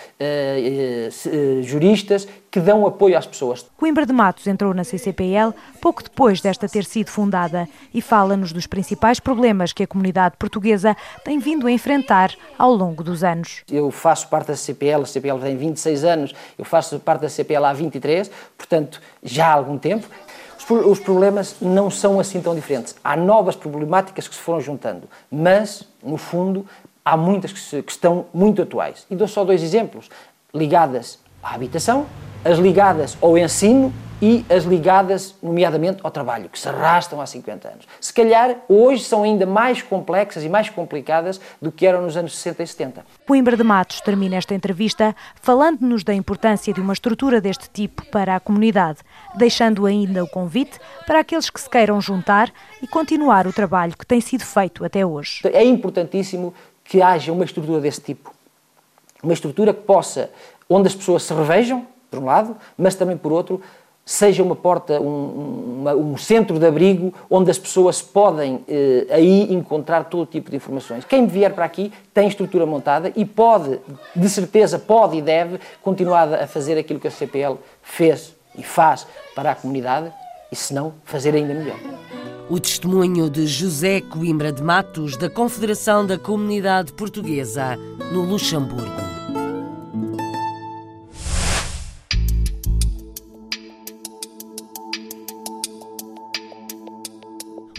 uh, 1.29 1.63
juristas, 1.63 2.27
que 2.49 2.59
dão 2.59 2.87
apoio 2.87 3.17
às 3.17 3.27
pessoas. 3.27 3.65
Coimbra 3.75 4.05
de 4.05 4.13
Matos 4.13 4.47
entrou 4.47 4.73
na 4.73 4.83
CCPL 4.83 5.53
pouco 5.81 6.01
depois 6.01 6.41
desta 6.41 6.67
ter 6.67 6.85
sido 6.85 7.09
fundada 7.09 7.67
e 7.93 8.01
fala-nos 8.01 8.51
dos 8.51 8.65
principais 8.65 9.19
problemas 9.19 9.73
que 9.73 9.83
a 9.83 9.87
comunidade 9.87 10.37
portuguesa 10.37 10.95
tem 11.23 11.39
vindo 11.39 11.67
a 11.67 11.71
enfrentar 11.71 12.33
ao 12.57 12.73
longo 12.73 13.03
dos 13.03 13.23
anos. 13.23 13.63
Eu 13.69 13.91
faço 13.91 14.27
parte 14.29 14.47
da 14.47 14.55
CCPL, 14.55 15.03
a 15.03 15.05
CCPL 15.05 15.39
tem 15.39 15.57
26 15.57 16.03
anos, 16.03 16.33
eu 16.57 16.65
faço 16.65 16.99
parte 16.99 17.21
da 17.21 17.29
CCPL 17.29 17.65
há 17.65 17.73
23, 17.73 18.31
portanto 18.57 19.01
já 19.21 19.47
há 19.47 19.53
algum 19.53 19.77
tempo, 19.77 20.07
os 20.69 20.99
problemas 20.99 21.55
não 21.61 21.89
são 21.89 22.19
assim 22.19 22.41
tão 22.41 22.53
diferentes. 22.53 22.95
Há 23.03 23.15
novas 23.15 23.55
problemáticas 23.55 24.27
que 24.27 24.35
se 24.35 24.41
foram 24.41 24.59
juntando, 24.61 25.07
mas, 25.31 25.83
no 26.03 26.17
fundo, 26.17 26.65
há 27.03 27.15
muitas 27.15 27.53
que, 27.53 27.59
se, 27.59 27.81
que 27.81 27.91
estão 27.91 28.25
muito 28.33 28.61
atuais. 28.61 29.05
E 29.09 29.15
dou 29.15 29.27
só 29.27 29.45
dois 29.45 29.63
exemplos, 29.63 30.09
ligadas 30.53 31.19
à 31.47 31.55
habitação, 31.55 32.05
as 32.43 32.57
ligadas 32.57 33.17
ao 33.21 33.37
ensino 33.37 33.93
e 34.21 34.43
as 34.49 34.63
ligadas, 34.63 35.35
nomeadamente, 35.43 35.99
ao 36.03 36.09
trabalho, 36.09 36.49
que 36.49 36.59
se 36.59 36.67
arrastam 36.67 37.21
há 37.21 37.25
50 37.25 37.67
anos. 37.67 37.87
Se 38.01 38.11
calhar, 38.11 38.57
hoje 38.67 39.03
são 39.03 39.23
ainda 39.23 39.45
mais 39.45 39.81
complexas 39.81 40.43
e 40.43 40.49
mais 40.49 40.69
complicadas 40.69 41.39
do 41.61 41.71
que 41.71 41.85
eram 41.85 42.01
nos 42.01 42.17
anos 42.17 42.35
60 42.35 42.63
e 42.63 42.67
70. 42.67 43.05
Coimbra 43.27 43.55
de 43.55 43.63
Matos 43.63 44.01
termina 44.01 44.35
esta 44.35 44.55
entrevista 44.55 45.15
falando-nos 45.35 46.03
da 46.03 46.13
importância 46.13 46.73
de 46.73 46.81
uma 46.81 46.93
estrutura 46.93 47.39
deste 47.39 47.69
tipo 47.69 48.03
para 48.07 48.35
a 48.35 48.39
comunidade, 48.39 48.99
deixando 49.35 49.85
ainda 49.85 50.23
o 50.23 50.27
convite 50.27 50.79
para 51.05 51.19
aqueles 51.19 51.49
que 51.49 51.61
se 51.61 51.69
queiram 51.69 52.01
juntar 52.01 52.51
e 52.81 52.87
continuar 52.87 53.45
o 53.45 53.53
trabalho 53.53 53.95
que 53.95 54.05
tem 54.05 54.19
sido 54.19 54.43
feito 54.43 54.83
até 54.83 55.05
hoje. 55.05 55.41
É 55.53 55.63
importantíssimo 55.63 56.53
que 56.83 57.01
haja 57.01 57.31
uma 57.31 57.45
estrutura 57.45 57.79
desse 57.79 58.01
tipo. 58.01 58.35
Uma 59.23 59.33
estrutura 59.33 59.73
que 59.73 59.81
possa, 59.81 60.29
onde 60.69 60.87
as 60.87 60.95
pessoas 60.95 61.23
se 61.23 61.33
revejam, 61.33 61.85
por 62.09 62.19
um 62.19 62.25
lado, 62.25 62.55
mas 62.77 62.95
também 62.95 63.17
por 63.17 63.31
outro, 63.31 63.61
seja 64.07 64.41
uma 64.41 64.55
porta, 64.55 65.01
um, 65.01 65.79
uma, 65.81 65.93
um, 65.93 66.15
centro 66.15 66.57
de 66.57 66.65
abrigo 66.65 67.13
onde 67.29 67.51
as 67.51 67.59
pessoas 67.59 68.01
podem 68.01 68.63
eh, 68.65 69.05
aí 69.09 69.53
encontrar 69.53 70.05
todo 70.05 70.25
tipo 70.25 70.49
de 70.49 70.55
informações. 70.55 71.03
Quem 71.03 71.27
vier 71.27 71.53
para 71.53 71.65
aqui 71.65 71.91
tem 72.13 72.25
estrutura 72.25 72.65
montada 72.65 73.11
e 73.17 73.25
pode, 73.25 73.81
de 74.15 74.29
certeza, 74.29 74.79
pode 74.79 75.17
e 75.17 75.21
deve 75.21 75.59
continuar 75.81 76.33
a 76.33 76.47
fazer 76.47 76.77
aquilo 76.77 77.01
que 77.01 77.07
a 77.09 77.11
CPL 77.11 77.57
fez 77.81 78.33
e 78.57 78.63
faz 78.63 79.05
para 79.35 79.51
a 79.51 79.55
comunidade 79.55 80.09
e, 80.49 80.55
se 80.55 80.73
não, 80.73 80.93
fazer 81.03 81.35
ainda 81.35 81.53
melhor. 81.53 81.77
O 82.49 82.61
testemunho 82.61 83.29
de 83.29 83.45
José 83.45 83.99
Coimbra 83.99 84.53
de 84.53 84.63
Matos, 84.63 85.17
da 85.17 85.29
Confederação 85.29 86.05
da 86.07 86.17
Comunidade 86.17 86.93
Portuguesa, 86.93 87.75
no 88.13 88.21
Luxemburgo. 88.21 89.06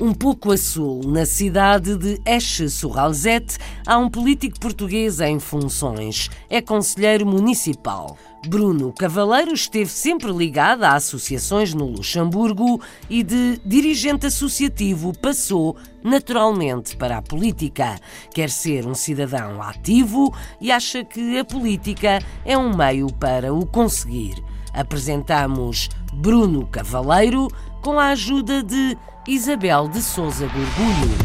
Um 0.01 0.15
pouco 0.15 0.53
a 0.53 0.57
sul, 0.57 1.01
na 1.09 1.27
cidade 1.27 1.97
de 1.97 2.21
Eche-sur-Alzette, 2.25 3.59
há 3.85 3.99
um 3.99 4.09
político 4.09 4.61
português 4.61 5.19
em 5.19 5.41
funções. 5.41 6.31
É 6.49 6.63
conselheiro 6.63 7.27
municipal. 7.27 8.17
Bruno 8.47 8.93
Cavaleiro 8.93 9.53
esteve 9.53 9.91
sempre 9.91 10.31
ligado 10.31 10.85
a 10.85 10.95
associações 10.95 11.75
no 11.75 11.87
Luxemburgo 11.87 12.81
e 13.11 13.25
de 13.25 13.61
dirigente 13.67 14.27
associativo 14.27 15.13
passou 15.19 15.77
naturalmente 16.05 16.97
para 16.97 17.19
a 17.19 17.23
política. 17.23 17.99
Quer 18.33 18.51
ser 18.51 18.87
um 18.87 18.95
cidadão 18.95 19.61
ativo 19.61 20.33
e 20.61 20.71
acha 20.71 21.05
que 21.05 21.37
a 21.37 21.45
política 21.45 22.21
é 22.45 22.57
um 22.57 22.77
meio 22.77 23.13
para 23.15 23.53
o 23.53 23.67
conseguir. 23.67 24.41
Apresentamos 24.73 25.89
Bruno 26.13 26.69
Cavaleiro 26.69 27.49
com 27.83 27.99
a 27.99 28.11
ajuda 28.11 28.63
de 28.63 28.97
Isabel 29.29 29.89
de 29.89 30.01
Souza 30.01 30.47
Gorgulho. 30.47 31.19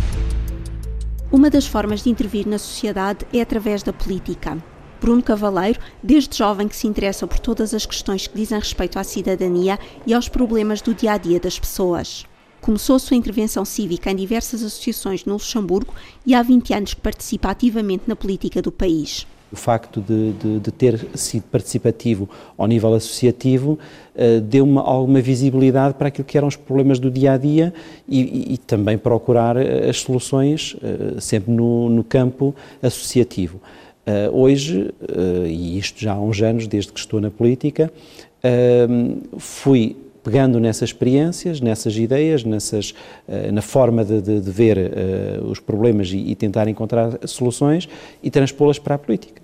Uma 1.31 1.49
das 1.49 1.65
formas 1.65 2.03
de 2.03 2.09
intervir 2.09 2.45
na 2.45 2.57
sociedade 2.57 3.25
é 3.31 3.39
através 3.39 3.81
da 3.81 3.93
política. 3.93 4.61
Bruno 4.99 5.23
Cavaleiro, 5.23 5.79
desde 6.03 6.37
jovem 6.37 6.67
que 6.67 6.75
se 6.75 6.85
interessa 6.85 7.25
por 7.25 7.39
todas 7.39 7.73
as 7.73 7.85
questões 7.85 8.27
que 8.27 8.35
dizem 8.35 8.59
respeito 8.59 8.99
à 8.99 9.05
cidadania 9.05 9.79
e 10.05 10.13
aos 10.13 10.27
problemas 10.27 10.81
do 10.81 10.93
dia 10.93 11.13
a 11.13 11.17
dia 11.17 11.39
das 11.39 11.57
pessoas. 11.57 12.25
Começou 12.59 12.99
sua 12.99 13.15
intervenção 13.15 13.63
cívica 13.63 14.11
em 14.11 14.17
diversas 14.17 14.63
associações 14.63 15.23
no 15.23 15.35
Luxemburgo 15.35 15.93
e 16.25 16.35
há 16.35 16.43
20 16.43 16.73
anos 16.73 16.93
que 16.93 16.99
participa 16.99 17.51
ativamente 17.51 18.03
na 18.05 18.17
política 18.17 18.61
do 18.61 18.69
país. 18.69 19.25
O 19.53 19.55
facto 19.55 20.01
de, 20.01 20.31
de, 20.31 20.59
de, 20.59 20.71
ter 20.71 20.99
sido 21.13 21.43
participativo 21.43 22.27
ao 22.57 22.65
nível 22.65 22.91
associativo 22.95 23.77
uh, 24.15 24.41
deu-me 24.41 24.79
alguma 24.79 25.21
visibilidade 25.21 25.93
para 25.93 26.07
aquilo 26.07 26.25
que 26.25 26.35
eram 26.35 26.47
os 26.47 26.55
problemas 26.55 26.97
do 26.97 27.11
dia 27.11 27.33
a 27.33 27.37
dia 27.37 27.71
e, 28.09 28.55
e, 28.55 28.57
também 28.57 28.97
procurar 28.97 29.55
eh, 29.55 29.87
as 29.87 29.97
soluções 29.97 30.73
uh, 30.73 31.21
sempre 31.21 31.51
no, 31.51 31.87
no, 31.87 32.03
campo 32.03 32.55
associativo. 32.81 33.61
Uh, 34.07 34.35
hoje, 34.35 34.91
e 35.45 35.77
isto 35.77 36.01
já 36.01 36.13
há 36.13 36.19
uns 36.19 36.41
anos, 36.41 36.65
desde 36.65 36.91
que 36.91 36.99
estou 36.99 37.21
na 37.21 37.29
política, 37.29 37.93
fui 39.37 39.95
pegando 40.23 40.59
nessas 40.59 40.89
experiências, 40.89 41.61
nessas 41.61 41.95
ideias, 41.95 42.43
nessas, 42.43 42.93
na 43.53 43.61
forma 43.61 44.03
de, 44.03 44.21
de, 44.21 44.41
de 44.41 44.51
ver 44.51 44.91
os 45.45 45.59
problemas 45.59 46.11
e, 46.11 46.17
e 46.17 46.35
tentar 46.35 46.67
encontrar 46.67 47.19
soluções 47.25 47.87
e 48.21 48.29
transpô-las 48.29 48.79
para 48.79 48.95
a 48.95 48.97
política. 48.97 49.42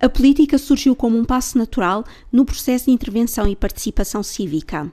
A 0.00 0.08
política 0.08 0.58
surgiu 0.58 0.94
como 0.94 1.18
um 1.18 1.24
passo 1.24 1.58
natural 1.58 2.04
no 2.30 2.44
processo 2.44 2.86
de 2.86 2.92
intervenção 2.92 3.48
e 3.48 3.56
participação 3.56 4.22
cívica. 4.22 4.90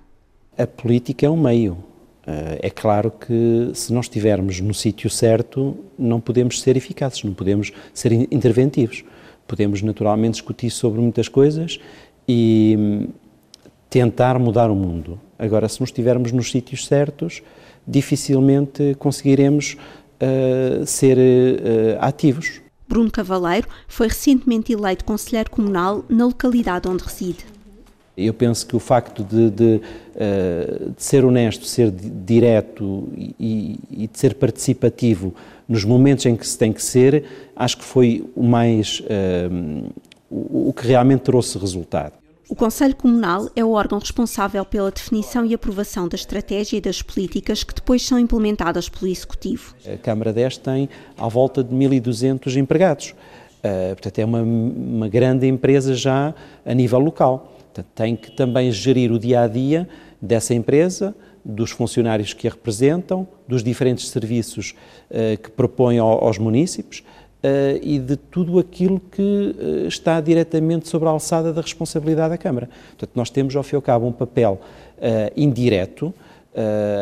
A 0.58 0.66
política 0.66 1.26
é 1.26 1.30
um 1.30 1.40
meio. 1.40 1.78
É 2.26 2.72
claro 2.72 3.12
que 3.12 3.70
se 3.76 3.94
nós 3.94 4.06
estivermos 4.06 4.60
no 4.60 4.74
sítio 4.74 5.10
certo, 5.12 5.78
não 5.98 6.20
podemos 6.20 6.60
ser 6.60 6.76
eficazes, 6.76 7.24
não 7.24 7.34
podemos 7.34 7.72
ser 7.94 8.14
interventivos. 8.14 9.04
Podemos 9.48 9.84
naturalmente 9.84 10.34
discutir 10.34 10.72
sobre 10.72 11.00
muitas 11.00 11.28
coisas 11.28 11.80
e 12.28 12.76
hum, 12.78 13.08
tentar 13.90 14.40
mudar 14.40 14.72
o 14.72 14.76
mundo. 14.76 15.20
Agora, 15.38 15.70
se 15.70 15.80
não 15.80 15.86
estivermos 15.86 16.32
nos 16.32 16.50
sítios 16.50 16.88
certos, 16.88 17.44
dificilmente 17.88 18.96
conseguiremos 18.98 19.78
uh, 20.20 20.86
ser 20.86 21.18
uh, 21.18 21.98
ativos. 22.00 22.65
Bruno 22.88 23.12
Cavaleiro 23.12 23.68
foi 23.88 24.08
recentemente 24.08 24.72
eleito 24.72 25.04
conselheiro 25.06 25.50
comunal 25.50 26.04
na 26.10 26.26
localidade 26.26 26.88
onde 26.88 27.04
reside. 27.04 27.46
Eu 28.18 28.34
penso 28.34 28.66
que 28.66 28.76
o 28.76 28.80
facto 28.80 29.24
de, 29.24 29.50
de, 29.50 29.82
uh, 30.16 30.92
de 30.92 31.04
ser 31.04 31.26
honesto, 31.26 31.66
ser 31.66 31.92
direto 31.92 33.10
e, 33.18 33.78
e, 33.92 34.08
de 34.08 34.18
ser 34.18 34.36
participativo 34.36 35.34
nos 35.68 35.84
momentos 35.84 36.26
em 36.26 36.36
que 36.36 36.48
se 36.48 36.58
tem 36.58 36.72
que 36.72 36.82
ser, 36.82 37.26
acho 37.56 37.78
que 37.78 37.84
foi 37.84 38.24
o 38.36 38.44
mais 38.44 39.02
o, 40.30 40.70
o 40.70 40.74
que 40.74 40.88
realmente 40.88 41.22
trouxe 41.22 41.58
resultado. 41.58 42.14
O 42.48 42.56
Conselho 42.56 42.96
Comunal 42.96 43.50
é 43.56 43.66
o 43.66 43.72
órgão 43.72 43.98
responsável 43.98 44.64
pela 44.64 44.92
definição 44.92 45.44
e 45.46 45.54
aprovação 45.54 46.08
da 46.08 46.16
estratégia 46.16 46.78
e 46.78 46.82
das 46.82 47.02
políticas 47.02 47.64
que 47.64 47.74
depois 47.74 48.06
são 48.06 48.20
implementadas 48.20 48.88
pelo 48.88 49.12
Executivo. 49.12 49.74
A 49.92 49.98
Câmara 49.98 50.32
10 50.32 50.58
tem 50.58 50.90
à 51.18 51.28
volta 51.28 51.64
de 51.64 51.74
1.200 51.74 52.56
empregados. 52.56 53.16
Uh, 53.64 53.96
portanto, 53.96 54.20
é 54.20 54.26
uma, 54.26 54.44
uma, 54.44 55.10
grande 55.10 55.48
empresa 55.48 55.96
já 55.96 56.36
a 56.64 56.74
nível 56.76 57.00
local. 57.00 57.52
Portanto, 57.74 57.88
tem 57.96 58.16
que 58.16 58.32
também 58.32 58.72
gerir 58.72 59.12
o 59.12 59.18
dia 59.18 59.42
a 59.42 59.48
dia 59.48 59.90
dessa 60.22 60.54
empresa, 60.54 61.16
dos 61.44 61.72
funcionários 61.72 62.32
que 62.32 62.48
a 62.48 62.52
representam, 62.52 63.28
dos 63.48 63.64
diferentes 63.64 64.10
serviços 64.10 64.76
uh, 65.10 65.42
que 65.42 65.50
propõem 65.50 65.98
ao, 65.98 66.24
aos 66.24 66.38
municípios 66.38 67.04
uh, 67.46 67.80
e 67.82 68.00
de 68.00 68.16
tudo 68.16 68.58
aquilo 68.58 69.00
que 69.00 69.22
uh, 69.22 69.88
está 69.88 70.20
diretamente 70.20 70.88
sobre 70.88 71.08
a 71.08 71.12
alçada 71.12 71.54
da 71.54 71.62
responsabilidade 71.62 72.32
da 72.32 72.38
Câmara. 72.38 72.70
Portanto, 72.90 73.12
nós 73.16 73.30
temos, 73.30 73.56
ao 73.56 73.64
fim 73.64 73.76
e 73.76 73.78
ao 73.78 73.82
cabo, 73.82 74.08
um 74.08 74.12
papel 74.12 74.60
uh, 74.98 75.32
indireto, 75.36 76.14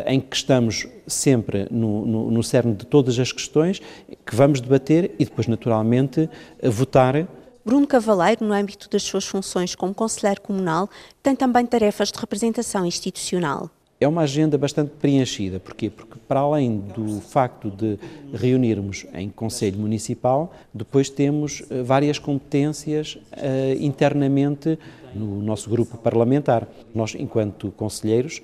em 0.08 0.20
que 0.20 0.36
estamos 0.36 0.88
sempre 1.06 1.68
no, 1.70 2.08
no, 2.08 2.32
no 2.32 2.42
cerne 2.44 2.74
de 2.74 2.88
todas 2.88 3.20
as 3.20 3.32
questões 3.32 3.80
que 4.26 4.36
vamos 4.36 4.60
debater 4.60 5.12
e 5.20 5.26
depois, 5.26 5.46
naturalmente, 5.46 6.28
votar 6.64 7.28
Bruno 7.64 7.86
Cavaleiro, 7.86 8.44
no 8.44 8.52
âmbito 8.52 8.90
das 8.90 9.04
suas 9.04 9.26
funções 9.26 9.76
como 9.76 9.94
conselheiro 9.94 10.42
comunal, 10.42 10.90
tem 11.22 11.36
também 11.36 11.68
tarefas 11.68 12.12
de 12.12 12.18
representação 12.20 12.84
institucional. 12.84 13.70
É 14.04 14.08
uma 14.08 14.24
agenda 14.24 14.58
bastante 14.58 14.92
preenchida. 15.00 15.62
Porquê? 15.62 15.89
Porque, 15.89 16.20
para 16.28 16.42
além 16.42 16.78
do 16.94 17.22
facto 17.22 17.72
de 17.72 17.98
reunirmos 18.34 19.06
em 19.13 19.30
Conselho 19.30 19.80
Municipal, 19.80 20.54
depois 20.74 21.10
temos 21.10 21.63
eh, 21.70 21.82
várias 21.84 22.20
competências 22.20 23.18
uh, 23.32 23.82
internamente 23.82 24.78
no 25.16 25.42
nosso 25.42 25.70
grupo 25.70 25.98
parlamentar. 25.98 26.68
Nós, 26.94 27.16
enquanto 27.16 27.72
conselheiros, 27.72 28.42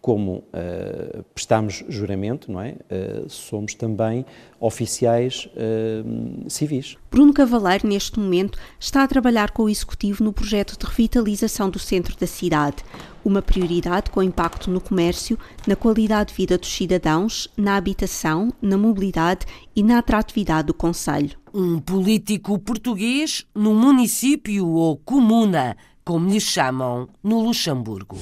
como 0.00 0.38
uh, 0.38 1.22
prestamos 1.34 1.84
juramento, 1.88 2.50
não 2.50 2.60
é? 2.60 2.76
Uh, 2.90 3.28
somos 3.28 3.74
também 3.74 4.24
oficiais 4.58 5.48
uh, 5.54 6.50
civis. 6.50 6.96
Bruno 7.10 7.32
Cavaleiro, 7.32 7.86
neste 7.86 8.18
momento, 8.18 8.58
está 8.78 9.02
a 9.02 9.08
trabalhar 9.08 9.50
com 9.50 9.64
o 9.64 9.68
Executivo 9.68 10.24
no 10.24 10.32
projeto 10.32 10.78
de 10.78 10.86
revitalização 10.86 11.68
do 11.68 11.78
centro 11.78 12.16
da 12.18 12.26
cidade, 12.26 12.82
uma 13.24 13.42
prioridade 13.42 14.10
com 14.10 14.22
impacto 14.22 14.70
no 14.70 14.80
comércio, 14.80 15.38
na 15.66 15.76
qualidade 15.76 16.30
de 16.30 16.36
vida 16.36 16.56
dos 16.56 16.72
cidadãos, 16.72 17.48
na 17.56 17.76
habitação, 17.76 18.52
na 18.62 18.78
mobilidade 18.78 19.44
e 19.76 19.82
na 19.82 19.98
atratividade 19.98 20.68
do 20.68 20.74
Conselho. 20.74 21.38
Um 21.52 21.78
político 21.78 22.58
português 22.58 23.44
no 23.54 23.74
município 23.74 24.66
ou 24.68 24.96
comuna, 24.96 25.76
como 26.04 26.30
lhe 26.30 26.40
chamam 26.40 27.08
no 27.22 27.40
Luxemburgo. 27.40 28.16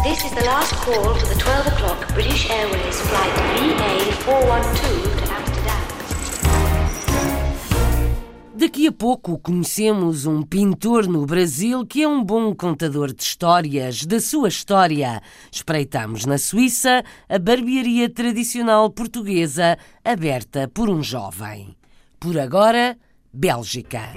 This 0.00 0.24
is 0.24 0.32
the 0.32 0.44
last 0.46 0.74
call 0.84 1.14
for 1.14 1.26
the 1.28 1.38
12 1.38 1.66
o'clock 1.66 2.14
British 2.14 2.50
Airways 2.50 3.00
flight 3.02 3.32
VA412 3.60 4.80
to 4.80 5.32
Amsterdam. 5.32 5.82
Daqui 8.54 8.88
a 8.88 8.92
pouco 8.92 9.38
conhecemos 9.38 10.24
um 10.24 10.42
pintor 10.42 11.06
no 11.06 11.24
Brasil 11.26 11.86
que 11.86 12.02
é 12.02 12.08
um 12.08 12.24
bom 12.24 12.54
contador 12.54 13.12
de 13.12 13.22
histórias, 13.22 14.04
da 14.04 14.18
sua 14.18 14.48
história. 14.48 15.20
Espreitamos 15.52 16.24
na 16.24 16.38
Suíça 16.38 17.04
a 17.28 17.38
barbearia 17.38 18.08
tradicional 18.08 18.90
portuguesa 18.90 19.76
aberta 20.02 20.68
por 20.72 20.88
um 20.88 21.02
jovem. 21.02 21.76
Por 22.18 22.38
agora, 22.40 22.96
Bélgica. 23.32 24.14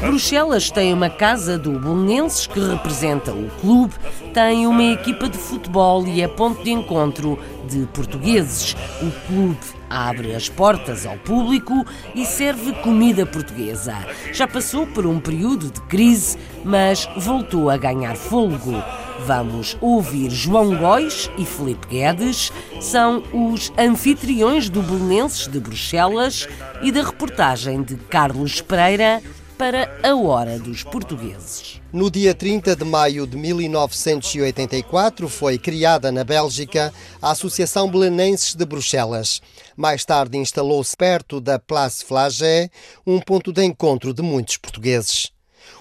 Bruxelas 0.00 0.70
tem 0.70 0.92
uma 0.92 1.10
casa 1.10 1.58
do 1.58 1.72
Bolonenses 1.72 2.46
que 2.46 2.60
representa 2.60 3.32
o 3.32 3.50
clube, 3.60 3.94
tem 4.32 4.66
uma 4.66 4.82
equipa 4.82 5.28
de 5.28 5.36
futebol 5.36 6.06
e 6.06 6.22
é 6.22 6.28
ponto 6.28 6.62
de 6.62 6.70
encontro 6.70 7.38
de 7.68 7.86
portugueses. 7.86 8.76
O 9.02 9.10
clube 9.26 9.58
abre 9.88 10.34
as 10.34 10.48
portas 10.48 11.06
ao 11.06 11.16
público 11.18 11.86
e 12.14 12.24
serve 12.24 12.72
comida 12.74 13.26
portuguesa. 13.26 13.96
Já 14.32 14.46
passou 14.46 14.86
por 14.86 15.06
um 15.06 15.18
período 15.18 15.70
de 15.70 15.80
crise, 15.82 16.38
mas 16.64 17.08
voltou 17.16 17.70
a 17.70 17.76
ganhar 17.76 18.16
fôlego. 18.16 18.82
Vamos 19.20 19.76
ouvir 19.80 20.30
João 20.30 20.76
Góis 20.76 21.30
e 21.38 21.44
Felipe 21.44 21.86
Guedes, 21.86 22.52
são 22.80 23.22
os 23.32 23.72
anfitriões 23.78 24.68
do 24.68 24.82
Belenenses 24.82 25.48
de 25.48 25.58
Bruxelas 25.60 26.48
e 26.82 26.92
da 26.92 27.02
reportagem 27.02 27.82
de 27.82 27.96
Carlos 27.96 28.60
Pereira 28.60 29.22
para 29.56 29.88
a 30.02 30.14
Hora 30.14 30.58
dos 30.58 30.82
Portugueses. 30.82 31.80
No 31.92 32.10
dia 32.10 32.34
30 32.34 32.74
de 32.74 32.84
maio 32.84 33.26
de 33.26 33.36
1984 33.36 35.28
foi 35.28 35.58
criada 35.58 36.10
na 36.10 36.24
Bélgica 36.24 36.92
a 37.22 37.30
Associação 37.30 37.88
Belenenses 37.88 38.54
de 38.54 38.66
Bruxelas. 38.66 39.40
Mais 39.76 40.04
tarde 40.04 40.36
instalou-se 40.36 40.96
perto 40.96 41.40
da 41.40 41.58
Place 41.58 42.04
Flagey, 42.04 42.68
um 43.06 43.20
ponto 43.20 43.52
de 43.52 43.64
encontro 43.64 44.12
de 44.12 44.22
muitos 44.22 44.56
portugueses. 44.56 45.33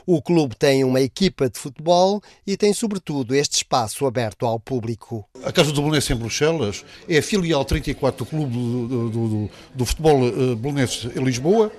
O 0.06 0.22
clube 0.22 0.56
tem 0.56 0.84
uma 0.84 1.02
equipa 1.02 1.50
de 1.50 1.58
futebol 1.58 2.22
e 2.46 2.58
tem, 2.58 2.74
sobretudo, 2.74 3.34
este 3.34 3.58
espaço 3.58 4.06
aberto 4.06 4.46
ao 4.46 4.60
público. 4.60 5.28
A 5.44 5.52
Casa 5.52 5.72
do 5.72 5.82
Belenense 5.82 6.12
em 6.12 6.16
Bruxelas 6.16 6.84
é 7.08 7.18
a 7.18 7.24
filial 7.24 7.64
34 7.64 8.26
do 8.26 8.30
Clube 8.30 8.54
do, 8.54 8.88
do, 8.88 9.10
do, 9.10 9.50
do 9.74 9.86
Futebol 9.86 10.24
uh, 10.24 10.56
Belenense 10.56 11.10
em 11.16 11.24
Lisboa. 11.24 11.72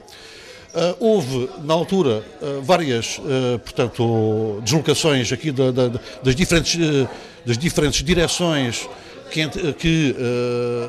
Uh, 0.75 0.97
houve, 0.99 1.51
na 1.63 1.73
altura, 1.73 2.25
uh, 2.43 2.61
várias 2.63 3.19
uh, 3.19 3.61
portanto, 3.61 4.61
deslocações 4.65 5.31
aqui 5.31 5.53
da, 5.53 5.71
da, 5.71 6.01
das, 6.21 6.35
diferentes, 6.35 7.07
das 7.47 7.57
diferentes 7.57 8.03
direções 8.03 8.89
que, 9.31 9.47
que 9.75 10.17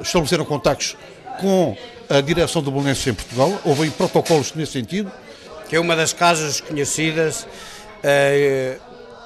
estabeleceram 0.02 0.46
contactos 0.46 0.96
com 1.40 1.78
a 2.10 2.22
direção 2.22 2.62
do 2.64 2.72
Belenense 2.72 3.10
em 3.10 3.14
Portugal. 3.14 3.60
Houve 3.64 3.90
protocolos 3.92 4.54
nesse 4.56 4.72
sentido 4.72 5.12
que 5.68 5.76
é 5.76 5.80
uma 5.80 5.96
das 5.96 6.14
casas 6.14 6.62
conhecidas 6.62 7.48
eh, 8.04 8.78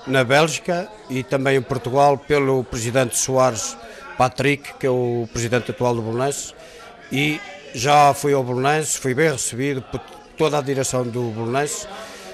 na 0.07 0.23
Bélgica 0.23 0.87
e 1.09 1.23
também 1.23 1.57
em 1.57 1.61
Portugal 1.61 2.17
pelo 2.17 2.63
presidente 2.63 3.17
Soares 3.17 3.77
Patrick, 4.17 4.73
que 4.79 4.87
é 4.87 4.89
o 4.89 5.27
presidente 5.31 5.71
atual 5.71 5.95
do 5.95 6.01
Bolonense, 6.01 6.53
e 7.11 7.39
já 7.73 8.13
fui 8.13 8.33
ao 8.33 8.43
Bolonense, 8.43 8.97
fui 8.97 9.13
bem 9.13 9.31
recebido 9.31 9.81
por 9.81 9.99
toda 10.37 10.57
a 10.57 10.61
direção 10.61 11.03
do 11.03 11.23
Bolonense 11.31 11.87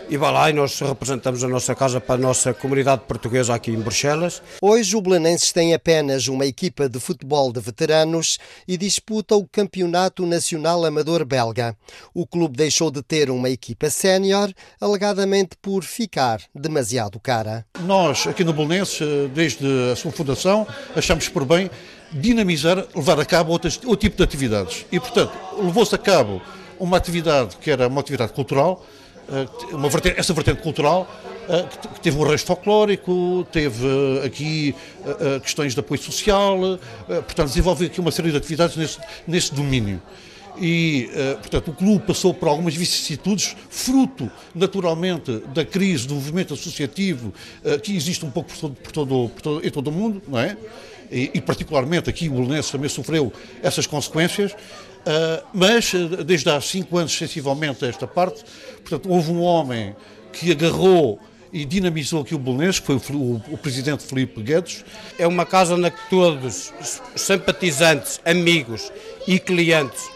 e 0.10 0.18
vai 0.18 0.32
lá 0.32 0.50
e 0.50 0.54
nós 0.54 0.80
representamos 0.80 1.44
a 1.44 1.48
nossa 1.48 1.74
casa 1.74 2.00
para 2.00 2.16
a 2.16 2.18
nossa 2.18 2.54
comunidade 2.54 3.04
portuguesa 3.08 3.56
aqui 3.56 3.72
em 3.72 3.80
Bruxelas. 3.80 4.42
Hoje 4.62 4.96
o 4.96 5.02
Belenenses 5.02 5.52
tem 5.52 5.74
apenas 5.74 6.28
uma 6.28 6.46
equipa 6.46 6.88
de 6.88 7.00
futebol 7.00 7.52
de 7.52 7.60
veteranos 7.60 8.38
e 8.68 8.78
disputa 8.78 9.36
o 9.36 9.48
Campeonato 9.48 10.26
Nacional 10.26 10.86
Amador 10.86 11.26
Belga. 11.26 11.76
O 12.14 12.28
clube 12.28 12.58
deixou 12.58 12.92
de 12.92 13.02
ter 13.02 13.30
uma 13.30 13.50
equipa 13.50 13.90
sénior, 13.90 14.52
alegadamente 14.80 15.58
por 15.62 15.84
ficar 15.84 16.42
demasiado 16.54 17.20
cara. 17.20 17.66
Nós, 17.82 18.28
aqui 18.28 18.44
no 18.44 18.54
Belenenses, 18.54 19.00
desde 19.34 19.66
a 19.92 19.96
sua 19.96 20.12
fundação, 20.12 20.68
achamos 20.96 21.28
por 21.30 21.46
bem 21.46 21.70
dinamizar, 22.12 22.86
levar 22.96 23.20
a 23.20 23.26
cabo 23.26 23.52
outro 23.52 23.70
tipo 23.98 24.18
de 24.18 24.24
atividades. 24.24 24.86
E, 24.92 25.00
portanto, 25.00 25.34
levou-se 25.58 25.94
a 25.94 25.98
cabo 25.98 26.42
uma 26.80 26.98
atividade 26.98 27.58
que 27.58 27.72
era 27.72 27.88
uma 27.88 28.02
atividade 28.02 28.34
cultural, 28.34 28.86
uma 29.72 29.90
vertente, 29.90 30.20
essa 30.20 30.34
vertente 30.34 30.62
cultural 30.62 31.08
que 31.94 32.02
teve 32.02 32.18
um 32.18 32.24
resto 32.24 32.48
folclórico, 32.48 33.46
teve 33.52 33.86
aqui 34.26 34.76
questões 35.44 35.74
de 35.74 35.80
apoio 35.80 36.02
social, 36.02 36.58
portanto 37.08 37.48
desenvolve 37.48 37.86
aqui 37.86 38.00
uma 38.00 38.12
série 38.12 38.32
de 38.32 38.38
atividades 38.38 38.76
nesse, 38.76 39.00
nesse 39.28 39.54
domínio 39.54 40.02
e, 40.58 41.10
portanto, 41.42 41.70
o 41.70 41.74
clube 41.74 42.06
passou 42.06 42.34
por 42.34 42.48
algumas 42.48 42.76
vicissitudes, 42.76 43.56
fruto, 43.70 44.32
naturalmente, 44.54 45.40
da 45.54 45.66
crise 45.66 46.08
do 46.08 46.16
movimento 46.16 46.54
associativo 46.54 47.34
que 47.84 47.96
existe 47.96 48.26
um 48.26 48.32
pouco 48.32 48.50
por 48.50 48.58
todo, 48.58 48.76
por 48.76 48.92
todo, 48.92 49.30
por 49.30 49.42
todo, 49.42 49.68
em 49.68 49.70
todo 49.70 49.88
o 49.88 49.92
mundo, 49.92 50.22
não 50.28 50.40
é? 50.40 50.58
E, 51.12 51.32
e 51.36 51.42
particularmente 51.42 52.10
aqui 52.10 52.28
o 52.28 52.34
Belenenses 52.34 52.72
também 52.72 52.90
sofreu 52.90 53.32
essas 53.62 53.86
consequências, 53.86 54.56
Uh, 55.06 55.46
mas 55.54 55.94
desde 56.26 56.50
há 56.50 56.60
cinco 56.60 56.98
anos, 56.98 57.16
sensivelmente, 57.16 57.86
a 57.86 57.88
esta 57.88 58.08
parte, 58.08 58.44
portanto, 58.82 59.08
houve 59.08 59.32
um 59.32 59.42
homem 59.42 59.96
que 60.34 60.52
agarrou 60.52 61.20
e 61.54 61.64
dinamizou 61.64 62.22
aqui 62.22 62.34
o 62.34 62.40
Belenenses, 62.40 62.80
que 62.80 62.88
foi 62.88 63.16
o, 63.16 63.18
o, 63.18 63.36
o, 63.52 63.58
presidente 63.58 64.04
Felipe 64.04 64.42
Guedes. 64.42 64.84
É 65.18 65.28
uma 65.28 65.46
casa 65.46 65.76
onde 65.76 65.94
todos 66.10 66.74
simpatizantes, 67.16 68.20
amigos 68.26 68.92
e 69.28 69.40
clientes 69.40 70.10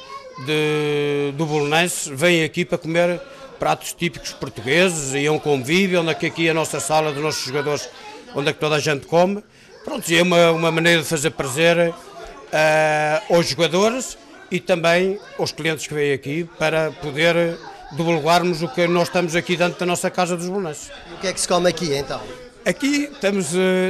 de, 0.45 1.34
do 1.38 1.45
Belenenses 1.45 2.08
vêm 2.08 2.43
aqui 2.43 2.65
para 2.65 2.78
comer 2.78 3.21
pratos 3.60 3.93
típicos 3.93 4.34
portugueses 4.34 5.13
e 5.13 5.25
é 5.25 5.32
um 5.32 5.39
convívio, 5.39 6.02
onde 6.02 6.10
aqui 6.10 6.47
é 6.47 6.52
a 6.52 6.54
nossa 6.54 6.80
sala 6.80 7.12
dos 7.12 7.21
nossos 7.21 7.45
jogadores, 7.45 7.88
onde 8.34 8.49
é 8.49 8.54
que 8.54 8.60
toda 8.60 8.75
a 8.75 8.80
gente 8.80 9.06
come. 9.06 9.43
Pronto, 9.86 10.12
é 10.12 10.21
uma, 10.21 10.52
uma 10.52 10.71
maneira 10.71 11.02
de 11.02 11.08
fazer 11.08 11.30
prazer 11.32 11.89
uh, 11.89 13.34
aos 13.34 13.47
jogadores 13.47 14.17
e 14.52 14.60
também 14.60 15.20
aos 15.38 15.52
clientes 15.52 15.88
que 15.88 15.94
vêm 15.94 16.14
aqui 16.14 16.50
para 16.58 16.92
poder 16.92 17.58
divulgarmos 17.92 18.62
o 18.62 18.68
que 18.68 18.88
nós 18.88 19.08
estamos 19.08 19.36
aqui 19.36 19.56
dentro 19.56 19.80
da 19.80 19.86
nossa 19.86 20.10
casa 20.10 20.38
dos. 20.38 20.48
E 20.48 21.14
o 21.14 21.18
que 21.20 21.28
é 21.28 21.34
que 21.34 21.40
se 21.40 21.48
come 21.48 21.70
aqui 21.70 21.94
então? 21.96 22.22
Aqui 22.66 23.10
temos, 23.20 23.48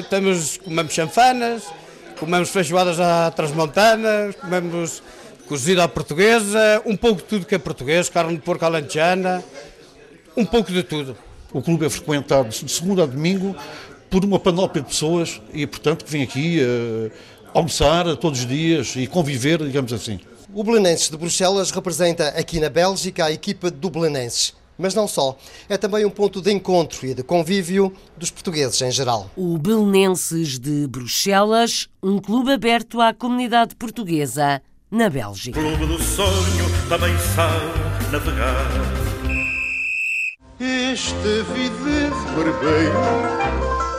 temos 0.10 0.58
comemos 0.58 0.94
chanfanas, 0.94 1.64
comemos 2.20 2.50
feijoadas 2.50 3.00
à 3.00 3.32
transmontana, 3.32 4.34
comemos 4.40 5.02
cozida 5.48 5.84
à 5.84 5.88
portuguesa, 5.88 6.82
um 6.86 6.96
pouco 6.96 7.22
de 7.22 7.28
tudo 7.28 7.46
que 7.46 7.56
é 7.56 7.58
português, 7.58 8.08
carne 8.08 8.36
de 8.36 8.42
porco 8.42 8.64
alentejana, 8.64 9.44
um 10.38 10.46
pouco 10.46 10.72
de 10.72 10.84
tudo. 10.84 11.18
O 11.52 11.62
clube 11.62 11.86
é 11.86 11.90
frequentado 11.90 12.50
de 12.50 12.72
segunda 12.72 13.04
a 13.04 13.06
domingo 13.08 13.56
por 14.10 14.24
uma 14.24 14.40
panóplia 14.40 14.84
de 14.84 14.90
pessoas 14.90 15.42
e, 15.52 15.66
portanto, 15.66 16.06
que 16.06 16.12
vêm 16.12 16.24
aqui 16.24 16.60
uh, 16.62 17.12
almoçar 17.54 18.16
todos 18.18 18.42
os 18.42 18.46
dias 18.46 18.96
e 18.96 19.08
conviver, 19.08 19.64
digamos 19.64 19.92
assim. 19.92 20.20
O 20.52 20.64
Belenenses 20.64 21.10
de 21.10 21.18
Bruxelas 21.18 21.70
representa 21.70 22.30
aqui 22.30 22.60
na 22.60 22.70
Bélgica 22.70 23.26
a 23.26 23.32
equipa 23.32 23.70
do 23.70 23.88
Belenenses. 23.88 24.56
Mas 24.78 24.96
não 24.96 25.08
só. 25.08 25.38
É 25.68 25.78
também 25.78 26.06
um 26.06 26.10
ponto 26.10 26.42
de 26.42 26.52
encontro 26.52 27.06
e 27.06 27.14
de 27.14 27.22
convívio 27.22 27.94
dos 28.18 28.32
portugueses 28.32 28.82
em 28.82 28.90
geral. 28.90 29.30
O 29.36 29.58
Belenenses 29.60 30.58
de 30.58 30.88
Bruxelas, 30.88 31.88
um 32.02 32.18
clube 32.18 32.52
aberto 32.52 33.00
à 33.00 33.14
comunidade 33.14 33.76
portuguesa 33.76 34.62
na 34.90 35.08
Bélgica. 35.08 35.60
Clube 35.60 35.86
do 35.86 36.02
sonho 36.02 36.66
também 36.88 37.16
sabe 37.36 38.12
navegar. 38.12 38.66
Esta 40.60 41.44
vida 41.54 42.10
de 42.10 42.32
barbeiro, 42.36 42.94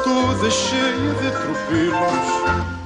toda 0.03 0.51
cheia 0.51 1.15
de 1.15 1.31
tropelos 1.31 2.80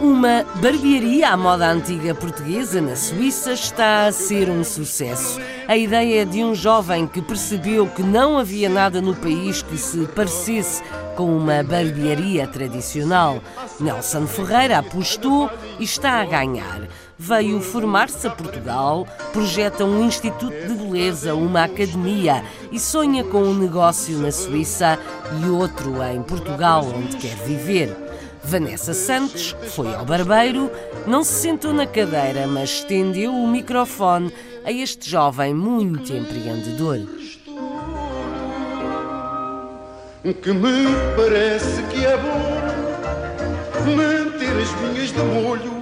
uma 0.00 0.44
barbearia 0.62 1.28
à 1.28 1.36
moda 1.36 1.70
antiga 1.70 2.14
portuguesa 2.14 2.80
na 2.80 2.96
Suíça 2.96 3.52
está 3.52 4.06
a 4.06 4.12
ser 4.12 4.48
um 4.48 4.64
sucesso. 4.64 5.38
A 5.66 5.76
ideia 5.76 6.24
de 6.24 6.42
um 6.42 6.54
jovem 6.54 7.06
que 7.06 7.20
percebeu 7.20 7.86
que 7.86 8.02
não 8.02 8.38
havia 8.38 8.70
nada 8.70 9.02
no 9.02 9.14
país 9.14 9.60
que 9.60 9.76
se 9.76 10.06
parecesse 10.14 10.82
com 11.16 11.36
uma 11.36 11.62
barbearia 11.62 12.46
tradicional. 12.46 13.42
Nelson 13.78 14.26
Ferreira 14.26 14.78
apostou 14.78 15.50
e 15.78 15.84
está 15.84 16.22
a 16.22 16.24
ganhar. 16.24 16.88
Veio 17.18 17.60
formar-se 17.60 18.26
a 18.26 18.30
Portugal, 18.30 19.06
projeta 19.34 19.84
um 19.84 20.06
instituto 20.06 20.66
de 20.66 20.74
beleza, 20.74 21.34
uma 21.34 21.64
academia 21.64 22.42
e 22.72 22.80
sonha 22.80 23.22
com 23.22 23.42
um 23.42 23.54
negócio 23.54 24.16
na 24.18 24.32
Suíça 24.32 24.98
e 25.42 25.48
outro 25.50 26.02
em 26.04 26.22
Portugal, 26.22 26.86
onde 26.86 27.16
quer 27.16 27.36
viver. 27.44 28.07
Vanessa 28.48 28.94
Santos 28.94 29.54
foi 29.74 29.94
ao 29.94 30.06
barbeiro, 30.06 30.70
não 31.06 31.22
se 31.22 31.34
sentou 31.34 31.70
na 31.70 31.86
cadeira, 31.86 32.46
mas 32.46 32.70
estendeu 32.70 33.30
o 33.30 33.46
microfone 33.46 34.32
a 34.64 34.72
este 34.72 35.10
jovem 35.10 35.52
muito 35.52 36.10
empreendedor. 36.14 36.98
Que 40.22 40.50
me 40.50 40.86
parece 41.14 41.82
que 41.90 42.06
é 42.06 42.16
bom 42.16 43.94
manter 43.94 44.62
as 44.62 44.80
minhas 44.80 45.12
de 45.12 45.18
molho. 45.18 45.72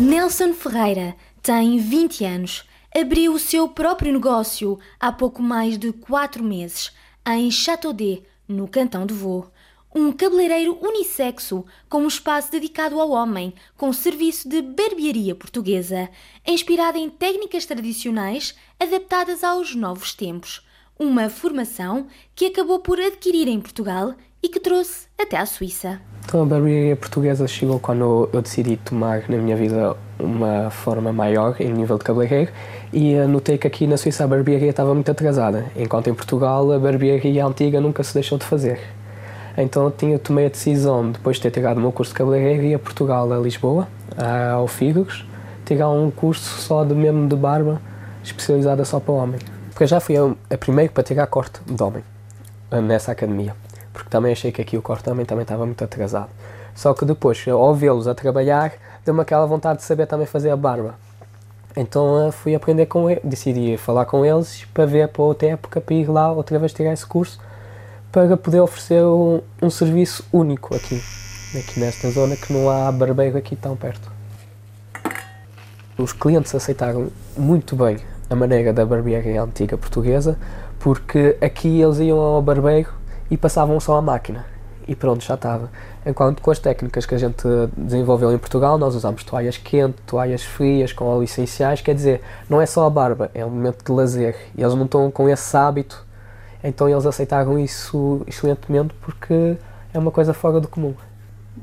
Nelson 0.00 0.54
Ferreira 0.54 1.14
tem 1.42 1.78
20 1.78 2.24
anos. 2.24 2.64
Abriu 2.98 3.34
o 3.34 3.38
seu 3.38 3.68
próprio 3.68 4.14
negócio 4.14 4.78
há 4.98 5.12
pouco 5.12 5.42
mais 5.42 5.76
de 5.76 5.92
4 5.92 6.42
meses, 6.42 6.90
em 7.26 7.50
Châteaudet, 7.50 8.22
no 8.48 8.66
Cantão 8.66 9.04
de 9.04 9.12
Vaud 9.12 9.48
um 9.94 10.12
cabeleireiro 10.12 10.78
unissexo 10.80 11.64
com 11.88 12.02
um 12.02 12.08
espaço 12.08 12.52
dedicado 12.52 13.00
ao 13.00 13.10
homem, 13.10 13.54
com 13.76 13.92
serviço 13.92 14.48
de 14.48 14.60
barbearia 14.60 15.34
portuguesa, 15.34 16.08
inspirada 16.46 16.98
em 16.98 17.08
técnicas 17.08 17.64
tradicionais 17.64 18.54
adaptadas 18.78 19.42
aos 19.42 19.74
novos 19.74 20.14
tempos. 20.14 20.66
Uma 20.98 21.30
formação 21.30 22.06
que 22.34 22.46
acabou 22.46 22.80
por 22.80 22.98
adquirir 23.00 23.48
em 23.48 23.60
Portugal 23.60 24.14
e 24.42 24.48
que 24.48 24.60
trouxe 24.60 25.06
até 25.18 25.36
à 25.36 25.46
Suíça. 25.46 26.00
Então, 26.24 26.42
a 26.42 26.44
barbearia 26.44 26.94
portuguesa 26.94 27.46
chegou 27.46 27.80
quando 27.80 28.28
eu 28.32 28.42
decidi 28.42 28.76
tomar 28.76 29.28
na 29.28 29.38
minha 29.38 29.56
vida 29.56 29.96
uma 30.18 30.70
forma 30.70 31.12
maior 31.12 31.56
em 31.60 31.72
nível 31.72 31.96
de 31.96 32.04
cabeleireiro 32.04 32.52
e 32.92 33.14
notei 33.26 33.56
que 33.56 33.66
aqui 33.66 33.86
na 33.86 33.96
Suíça 33.96 34.24
a 34.24 34.26
barbearia 34.26 34.70
estava 34.70 34.94
muito 34.94 35.10
atrasada, 35.10 35.70
enquanto 35.74 36.08
em 36.10 36.14
Portugal 36.14 36.70
a 36.70 36.78
barbearia 36.78 37.46
antiga 37.46 37.80
nunca 37.80 38.02
se 38.02 38.12
deixou 38.12 38.36
de 38.36 38.44
fazer. 38.44 38.97
Então 39.60 39.82
eu 39.86 39.90
tinha, 39.90 40.16
tomei 40.20 40.46
a 40.46 40.48
decisão, 40.48 41.10
depois 41.10 41.36
de 41.36 41.42
ter 41.42 41.50
tirado 41.50 41.78
o 41.78 41.80
meu 41.80 41.90
curso 41.90 42.12
de 42.12 42.18
cabeleireiro, 42.18 42.62
ir 42.62 42.74
a 42.74 42.78
Portugal, 42.78 43.32
a 43.32 43.38
Lisboa, 43.38 43.88
ao 44.54 44.68
Figos, 44.68 45.26
tirar 45.66 45.90
um 45.90 46.12
curso 46.12 46.60
só 46.60 46.84
de 46.84 46.94
mesmo 46.94 47.28
de 47.28 47.34
barba, 47.34 47.82
especializada 48.22 48.84
só 48.84 49.00
para 49.00 49.12
homem. 49.12 49.40
Porque 49.70 49.82
eu 49.82 49.88
já 49.88 49.98
fui 49.98 50.16
a, 50.16 50.32
a 50.54 50.56
primeiro 50.56 50.92
para 50.92 51.02
tirar 51.02 51.26
corte 51.26 51.60
de 51.66 51.82
homem, 51.82 52.04
nessa 52.84 53.10
academia. 53.10 53.52
Porque 53.92 54.08
também 54.08 54.30
achei 54.30 54.52
que 54.52 54.62
aqui 54.62 54.76
o 54.76 54.82
corte 54.82 55.02
também, 55.02 55.26
também 55.26 55.42
estava 55.42 55.66
muito 55.66 55.82
atrasado. 55.82 56.30
Só 56.72 56.94
que 56.94 57.04
depois, 57.04 57.44
ao 57.48 57.74
vê-los 57.74 58.06
a 58.06 58.14
trabalhar, 58.14 58.72
deu-me 59.04 59.22
aquela 59.22 59.44
vontade 59.44 59.80
de 59.80 59.84
saber 59.84 60.06
também 60.06 60.26
fazer 60.26 60.50
a 60.50 60.56
barba. 60.56 60.94
Então 61.76 62.30
fui 62.30 62.54
aprender 62.54 62.86
com 62.86 63.10
eles, 63.10 63.24
decidi 63.24 63.76
falar 63.76 64.04
com 64.04 64.24
eles 64.24 64.64
para 64.72 64.86
ver 64.86 65.08
para 65.08 65.22
outra 65.22 65.48
época, 65.48 65.80
para 65.80 65.94
ir 65.96 66.08
lá 66.08 66.30
outra 66.30 66.60
vez 66.60 66.72
tirar 66.72 66.92
esse 66.92 67.04
curso 67.04 67.40
para 68.10 68.36
poder 68.36 68.60
oferecer 68.60 69.02
um, 69.04 69.40
um 69.62 69.70
serviço 69.70 70.24
único 70.32 70.74
aqui, 70.74 71.02
aqui 71.58 71.80
nesta 71.80 72.10
zona 72.10 72.36
que 72.36 72.52
não 72.52 72.70
há 72.70 72.90
barbeiro 72.90 73.36
aqui 73.36 73.54
tão 73.54 73.76
perto. 73.76 74.10
Os 75.96 76.12
clientes 76.12 76.54
aceitaram 76.54 77.08
muito 77.36 77.74
bem 77.74 77.98
a 78.30 78.36
maneira 78.36 78.72
da 78.72 78.86
barbearia 78.86 79.42
antiga 79.42 79.76
portuguesa, 79.76 80.38
porque 80.78 81.36
aqui 81.40 81.80
eles 81.80 81.98
iam 81.98 82.18
ao 82.18 82.40
barbeiro 82.40 82.92
e 83.30 83.36
passavam 83.36 83.80
só 83.80 83.96
a 83.96 84.02
máquina 84.02 84.58
e 84.88 84.96
pronto, 84.96 85.22
já 85.22 85.34
estava. 85.34 85.70
Enquanto 86.04 86.40
com 86.40 86.50
as 86.50 86.58
técnicas 86.58 87.04
que 87.04 87.14
a 87.14 87.18
gente 87.18 87.46
desenvolveu 87.76 88.32
em 88.32 88.38
Portugal, 88.38 88.78
nós 88.78 88.94
usamos 88.94 89.22
toalhas 89.22 89.58
quentes, 89.58 90.00
toalhas 90.06 90.42
frias, 90.42 90.94
com 90.94 91.04
óleos 91.04 91.30
essenciais, 91.30 91.82
quer 91.82 91.94
dizer, 91.94 92.22
não 92.48 92.60
é 92.60 92.64
só 92.64 92.86
a 92.86 92.90
barba, 92.90 93.30
é 93.34 93.44
um 93.44 93.50
momento 93.50 93.84
de 93.84 93.92
lazer. 93.92 94.34
E 94.56 94.62
eles 94.62 94.74
não 94.74 94.86
estão 94.86 95.10
com 95.10 95.28
esse 95.28 95.54
hábito 95.54 96.06
então 96.62 96.88
eles 96.88 97.06
aceitaram 97.06 97.58
isso 97.58 98.22
excelentemente 98.26 98.94
porque 99.00 99.56
é 99.92 99.98
uma 99.98 100.10
coisa 100.10 100.34
fora 100.34 100.60
do 100.60 100.68
comum. 100.68 100.94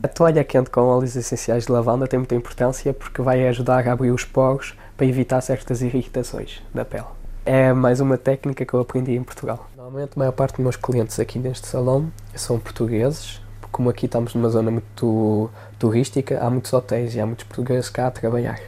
A 0.04 0.08
toalha 0.08 0.44
quente 0.44 0.70
com 0.70 0.82
óleos 0.82 1.16
essenciais 1.16 1.66
de 1.66 1.72
lavanda 1.72 2.08
tem 2.08 2.20
muita 2.20 2.36
importância 2.36 2.94
porque 2.94 3.22
vai 3.22 3.48
ajudar 3.48 3.88
a 3.88 3.92
abrir 3.92 4.12
os 4.12 4.26
poros 4.26 4.76
para 4.98 5.06
evitar 5.06 5.40
certas 5.42 5.82
irritações 5.82 6.62
da 6.74 6.84
pele. 6.84 7.06
É 7.46 7.72
mais 7.74 8.00
uma 8.00 8.18
técnica 8.18 8.66
que 8.66 8.74
eu 8.74 8.80
aprendi 8.80 9.16
em 9.16 9.24
Portugal. 9.24 9.70
Normalmente 9.76 10.14
a 10.16 10.20
maior 10.20 10.32
parte 10.32 10.56
dos 10.56 10.64
meus 10.64 10.76
clientes 10.76 11.20
aqui 11.20 11.38
neste 11.38 11.68
salão 11.68 12.12
são 12.34 12.60
portugueses, 12.60 13.40
como 13.72 13.90
aqui 13.90 14.06
estamos 14.06 14.34
numa 14.34 14.50
zona 14.50 14.72
muito 14.72 15.50
turística, 15.78 16.40
há 16.42 16.50
muitos 16.50 16.74
hotéis 16.74 17.14
e 17.14 17.20
há 17.20 17.26
muitos 17.26 17.46
portugueses 17.46 17.90
cá 17.90 18.08
a 18.08 18.12
trabalhar. 18.12 18.60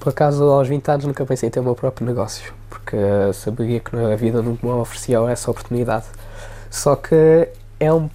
Por 0.00 0.08
acaso, 0.08 0.44
aos 0.44 0.66
20 0.66 0.88
anos 0.88 1.04
nunca 1.04 1.26
pensei 1.26 1.48
em 1.48 1.52
ter 1.52 1.60
o 1.60 1.62
meu 1.62 1.74
próprio 1.74 2.06
negócio, 2.06 2.54
porque 2.70 2.96
saberia 3.34 3.80
que 3.80 3.94
a 3.94 4.16
vida 4.16 4.40
não 4.40 4.58
me 4.62 4.70
oferecia 4.70 5.18
essa 5.30 5.50
oportunidade. 5.50 6.06
Só 6.70 6.96
que 6.96 7.50
é 7.78 7.92
um, 7.92 8.08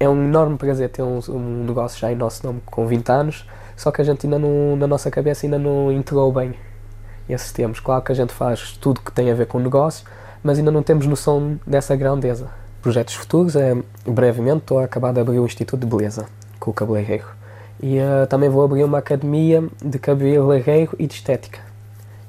é 0.00 0.08
um 0.08 0.24
enorme 0.24 0.56
prazer 0.56 0.88
ter 0.88 1.02
um, 1.02 1.20
um 1.28 1.64
negócio 1.66 2.00
já 2.00 2.10
em 2.10 2.14
nosso 2.14 2.46
nome 2.46 2.62
com 2.64 2.86
20 2.86 3.08
anos, 3.10 3.46
só 3.76 3.90
que 3.90 4.00
a 4.00 4.04
gente 4.04 4.26
ainda 4.26 4.38
não, 4.38 4.76
na 4.76 4.86
nossa 4.86 5.10
cabeça 5.10 5.44
ainda 5.44 5.58
não 5.58 5.92
integrou 5.92 6.32
bem 6.32 6.54
esses 7.28 7.52
termos. 7.52 7.80
Claro 7.80 8.02
que 8.02 8.12
a 8.12 8.14
gente 8.14 8.32
faz 8.32 8.72
tudo 8.80 9.02
que 9.02 9.12
tem 9.12 9.30
a 9.30 9.34
ver 9.34 9.46
com 9.46 9.58
o 9.58 9.60
negócio, 9.60 10.06
mas 10.42 10.58
ainda 10.58 10.70
não 10.70 10.82
temos 10.82 11.06
noção 11.06 11.60
dessa 11.66 11.94
grandeza. 11.94 12.48
Projetos 12.80 13.14
futuros 13.14 13.54
é, 13.56 13.76
brevemente, 14.06 14.60
estou 14.60 14.78
a 14.78 14.84
acabar 14.84 15.12
de 15.12 15.20
abrir 15.20 15.38
o 15.38 15.44
Instituto 15.44 15.80
de 15.80 15.86
Beleza 15.86 16.24
com 16.58 16.70
o 16.70 16.74
cabeleireiro. 16.74 17.26
E 17.82 17.98
uh, 17.98 18.26
também 18.28 18.48
vou 18.48 18.64
abrir 18.64 18.84
uma 18.84 18.98
academia 18.98 19.64
de 19.84 19.98
cabeleireiro 19.98 20.94
e 20.98 21.06
de 21.06 21.14
estética. 21.14 21.60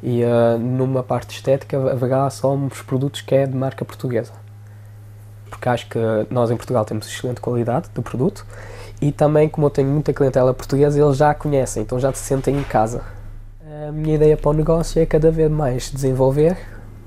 E 0.03 0.23
uh, 0.23 0.57
numa 0.59 1.01
parte 1.01 1.35
estética 1.35 1.77
haverá 1.91 2.29
só 2.29 2.53
uns 2.53 2.81
produtos 2.81 3.21
que 3.21 3.33
é 3.33 3.45
de 3.45 3.55
marca 3.55 3.83
portuguesa. 3.85 4.33
Porque 5.49 5.69
acho 5.69 5.89
que 5.89 5.99
nós 6.29 6.51
em 6.51 6.57
Portugal 6.57 6.83
temos 6.83 7.07
excelente 7.07 7.39
qualidade 7.39 7.89
do 7.93 8.01
produto 8.01 8.45
e 9.01 9.11
também, 9.11 9.47
como 9.47 9.67
eu 9.67 9.71
tenho 9.71 9.89
muita 9.89 10.11
clientela 10.11 10.53
portuguesa, 10.53 10.99
eles 10.99 11.17
já 11.17 11.29
a 11.29 11.33
conhecem, 11.33 11.83
então 11.83 11.99
já 11.99 12.11
se 12.11 12.19
sentem 12.19 12.57
em 12.57 12.63
casa. 12.63 13.01
A 13.87 13.91
minha 13.91 14.15
ideia 14.15 14.35
para 14.35 14.49
o 14.49 14.53
negócio 14.53 15.01
é 15.01 15.05
cada 15.05 15.31
vez 15.31 15.49
mais 15.49 15.91
desenvolver, 15.91 16.57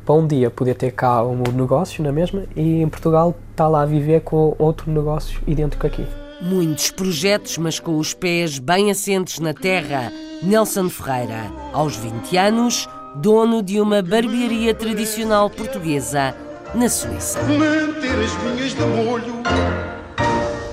para 0.04 0.14
um 0.14 0.26
dia 0.26 0.50
poder 0.50 0.74
ter 0.74 0.92
cá 0.92 1.22
um 1.24 1.42
negócio 1.52 2.02
na 2.02 2.12
mesma 2.12 2.44
e 2.56 2.80
em 2.80 2.88
Portugal 2.88 3.34
está 3.50 3.68
lá 3.68 3.82
a 3.82 3.86
viver 3.86 4.20
com 4.22 4.54
outro 4.58 4.90
negócio 4.90 5.40
idêntico 5.46 5.86
aqui. 5.86 6.06
Muitos 6.40 6.90
projetos, 6.90 7.58
mas 7.58 7.78
com 7.78 7.98
os 7.98 8.14
pés 8.14 8.58
bem 8.58 8.90
assentes 8.90 9.38
na 9.40 9.52
terra. 9.52 10.10
Nelson 10.42 10.88
Ferreira, 10.88 11.52
aos 11.72 11.96
20 11.96 12.36
anos, 12.38 12.88
dono 13.14 13.62
de 13.62 13.78
uma 13.78 14.00
barbearia 14.00 14.74
tradicional 14.74 15.50
portuguesa 15.50 16.34
na 16.74 16.88
Suíça. 16.88 17.42
Mentiras 17.42 18.30
minhas 18.42 18.74
de 18.74 18.80
molho. 18.80 19.34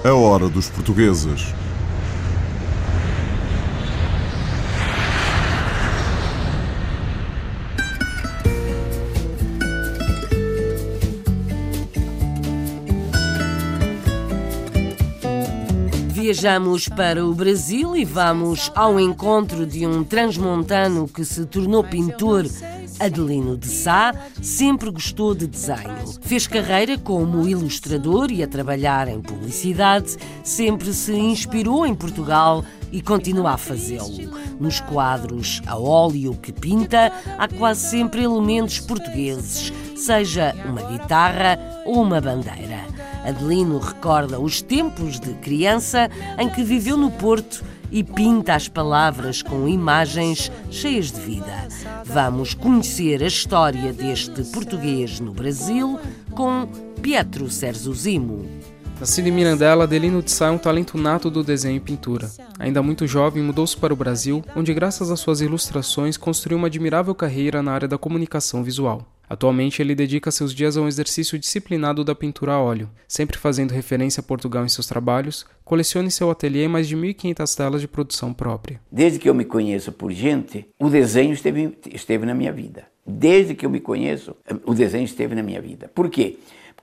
A 0.06 0.14
hora 0.14 0.48
dos 0.48 0.70
portugueses. 0.70 1.54
Viajamos 16.28 16.90
para 16.90 17.26
o 17.26 17.34
Brasil 17.34 17.96
e 17.96 18.04
vamos 18.04 18.70
ao 18.76 19.00
encontro 19.00 19.66
de 19.66 19.88
um 19.88 20.04
transmontano 20.04 21.08
que 21.08 21.24
se 21.24 21.46
tornou 21.46 21.86
pintor. 21.86 22.46
Adelino 23.00 23.58
de 23.58 23.68
Sá 23.68 24.14
sempre 24.42 24.92
gostou 24.92 25.34
de 25.34 25.48
desenho. 25.48 26.20
Fez 26.20 26.46
carreira 26.46 26.98
como 26.98 27.48
ilustrador 27.48 28.30
e 28.30 28.44
a 28.44 28.48
trabalhar 28.48 29.08
em 29.08 29.22
publicidade. 29.22 30.18
Sempre 30.44 30.92
se 30.92 31.14
inspirou 31.14 31.88
em 31.88 31.96
Portugal 31.96 32.62
e 32.92 33.02
continua 33.02 33.52
a 33.52 33.58
fazê-lo. 33.58 34.38
Nos 34.60 34.82
quadros 34.82 35.62
a 35.66 35.80
óleo 35.80 36.34
que 36.34 36.52
pinta, 36.52 37.10
há 37.38 37.48
quase 37.48 37.90
sempre 37.90 38.24
elementos 38.24 38.82
portugueses, 38.82 39.72
seja 39.96 40.54
uma 40.66 40.82
guitarra 40.92 41.58
ou 41.86 42.02
uma 42.02 42.20
bandeira. 42.20 42.97
Adelino 43.28 43.78
recorda 43.78 44.40
os 44.40 44.62
tempos 44.62 45.20
de 45.20 45.34
criança 45.36 46.10
em 46.40 46.50
que 46.50 46.64
viveu 46.64 46.96
no 46.96 47.12
Porto 47.12 47.64
e 47.92 48.04
pinta 48.04 48.56
as 48.56 48.68
palavras 48.68 49.42
com 49.42 49.68
imagens 49.68 50.52
cheias 50.72 51.12
de 51.12 51.20
vida. 51.20 51.68
Vamos 52.06 52.54
conhecer 52.54 53.22
a 53.22 53.28
história 53.28 53.92
deste 53.92 54.44
português 54.46 55.20
no 55.20 55.34
Brasil 55.34 56.00
com 56.32 56.68
Pietro 57.02 57.50
Serzuzimo. 57.50 58.46
Nascido 59.00 59.28
em 59.28 59.32
Mirandela, 59.32 59.84
Adelino 59.84 60.24
de 60.24 60.32
Sá 60.32 60.48
é 60.48 60.50
um 60.50 60.58
talento 60.58 60.98
nato 60.98 61.30
do 61.30 61.44
desenho 61.44 61.78
e 61.78 61.80
pintura. 61.80 62.32
Ainda 62.58 62.82
muito 62.82 63.06
jovem, 63.06 63.44
mudou-se 63.44 63.78
para 63.78 63.94
o 63.94 63.98
Brasil, 63.98 64.44
onde, 64.56 64.74
graças 64.74 65.12
às 65.12 65.20
suas 65.20 65.40
ilustrações, 65.40 66.18
construiu 66.18 66.58
uma 66.58 66.66
admirável 66.66 67.14
carreira 67.14 67.62
na 67.62 67.72
área 67.72 67.88
da 67.88 67.98
comunicação 67.98 68.64
visual. 68.64 69.06
Atualmente, 69.30 69.82
ele 69.82 69.94
dedica 69.94 70.32
seus 70.32 70.54
dias 70.54 70.78
a 70.78 70.82
um 70.82 70.88
exercício 70.88 71.38
disciplinado 71.38 72.04
da 72.04 72.16
pintura 72.16 72.54
a 72.54 72.62
óleo, 72.62 72.90
sempre 73.08 73.38
fazendo 73.38 73.72
referência 73.72 74.22
a 74.22 74.24
Portugal 74.24 74.66
em 74.66 74.70
seus 74.70 74.88
trabalhos, 74.88 75.46
coleciona 75.64 76.08
em 76.08 76.12
seu 76.12 76.32
ateliê 76.32 76.68
mais 76.68 76.88
de 76.88 76.98
1.500 76.98 77.56
telas 77.56 77.82
de 77.82 77.88
produção 77.88 78.34
própria. 78.34 78.80
Desde 78.92 79.20
que 79.20 79.30
eu 79.30 79.36
me 79.36 79.46
conheço 79.46 79.92
por 79.92 80.12
gente, 80.12 80.66
o 80.80 80.90
desenho 80.90 81.34
esteve, 81.34 81.78
esteve 81.94 82.26
na 82.26 82.34
minha 82.34 82.52
vida. 82.52 82.88
Desde 83.06 83.54
que 83.54 83.66
eu 83.66 83.70
me 83.70 83.80
conheço, 83.80 84.36
o 84.66 84.74
desenho 84.74 85.06
esteve 85.06 85.36
na 85.36 85.44
minha 85.44 85.62
vida. 85.62 85.92
Por 85.94 86.10
quê? 86.10 86.38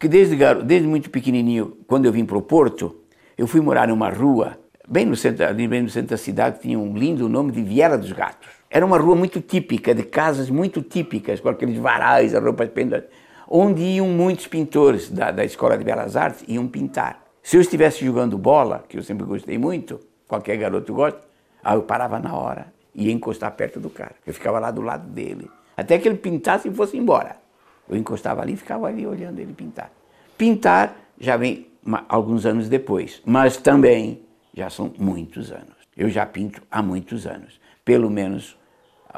Porque 0.05 0.18
desde, 0.18 0.36
desde 0.66 0.86
muito 0.86 1.09
pequenininho, 1.09 1.78
quando 1.86 2.05
eu 2.05 2.12
vim 2.12 2.26
para 2.26 2.36
o 2.36 2.42
Porto, 2.42 2.94
eu 3.38 3.46
fui 3.46 3.62
morar 3.62 3.88
numa 3.88 4.11
rua, 4.11 4.59
bem 4.86 5.07
no 5.07 5.16
centro, 5.16 5.46
bem 5.55 5.80
no 5.80 5.88
centro 5.88 6.11
da 6.11 6.18
cidade, 6.18 6.57
que 6.57 6.64
tinha 6.64 6.78
um 6.78 6.94
lindo 6.94 7.26
nome 7.26 7.52
de 7.52 7.62
Viera 7.62 7.96
dos 7.96 8.12
Gatos. 8.12 8.50
Era 8.70 8.84
uma 8.84 8.98
rua 8.98 9.16
muito 9.16 9.40
típica, 9.40 9.94
de 9.94 10.02
casas 10.02 10.50
muito 10.50 10.82
típicas, 10.82 11.40
com 11.40 11.48
aqueles 11.48 11.78
varais, 11.78 12.34
a 12.34 12.38
roupa 12.38 12.66
penduradas, 12.66 13.09
onde 13.48 13.80
iam 13.80 14.07
muitos 14.07 14.46
pintores 14.46 15.09
da, 15.09 15.30
da 15.30 15.42
Escola 15.42 15.78
de 15.78 15.84
Belas 15.84 16.16
Artes, 16.16 16.44
iam 16.46 16.68
pintar. 16.68 17.24
Se 17.42 17.57
eu 17.57 17.62
estivesse 17.62 18.05
jogando 18.05 18.36
bola, 18.36 18.84
que 18.86 18.98
eu 18.98 19.02
sempre 19.02 19.24
gostei 19.24 19.57
muito, 19.57 19.98
qualquer 20.28 20.59
garoto 20.59 20.92
gosta, 20.92 21.20
aí 21.64 21.76
eu 21.76 21.82
parava 21.82 22.18
na 22.18 22.34
hora, 22.34 22.66
ia 22.94 23.11
encostar 23.11 23.52
perto 23.52 23.80
do 23.80 23.88
cara. 23.88 24.16
Eu 24.26 24.34
ficava 24.34 24.59
lá 24.59 24.70
do 24.70 24.82
lado 24.82 25.09
dele, 25.09 25.50
até 25.74 25.98
que 25.98 26.07
ele 26.07 26.18
pintasse 26.18 26.68
e 26.68 26.74
fosse 26.74 26.94
embora. 26.94 27.42
Eu 27.89 27.97
encostava 27.97 28.43
ali 28.43 28.55
e 28.55 28.57
ficava 28.57 28.87
ali 28.87 29.07
olhando 29.07 29.39
ele 29.39 29.53
pintar. 29.53 29.91
Pintar 30.37 30.97
já 31.18 31.37
vem 31.37 31.68
alguns 32.09 32.47
anos 32.47 32.68
depois, 32.68 33.20
mas 33.24 33.57
também 33.57 34.22
já 34.55 34.70
são 34.70 34.93
muitos 34.99 35.53
anos. 35.53 35.74
Eu 35.97 36.09
já 36.09 36.24
pinto 36.26 36.62
há 36.70 36.82
muitos 36.82 37.26
anos, 37.26 37.61
pelo 37.85 38.11
menos 38.11 38.57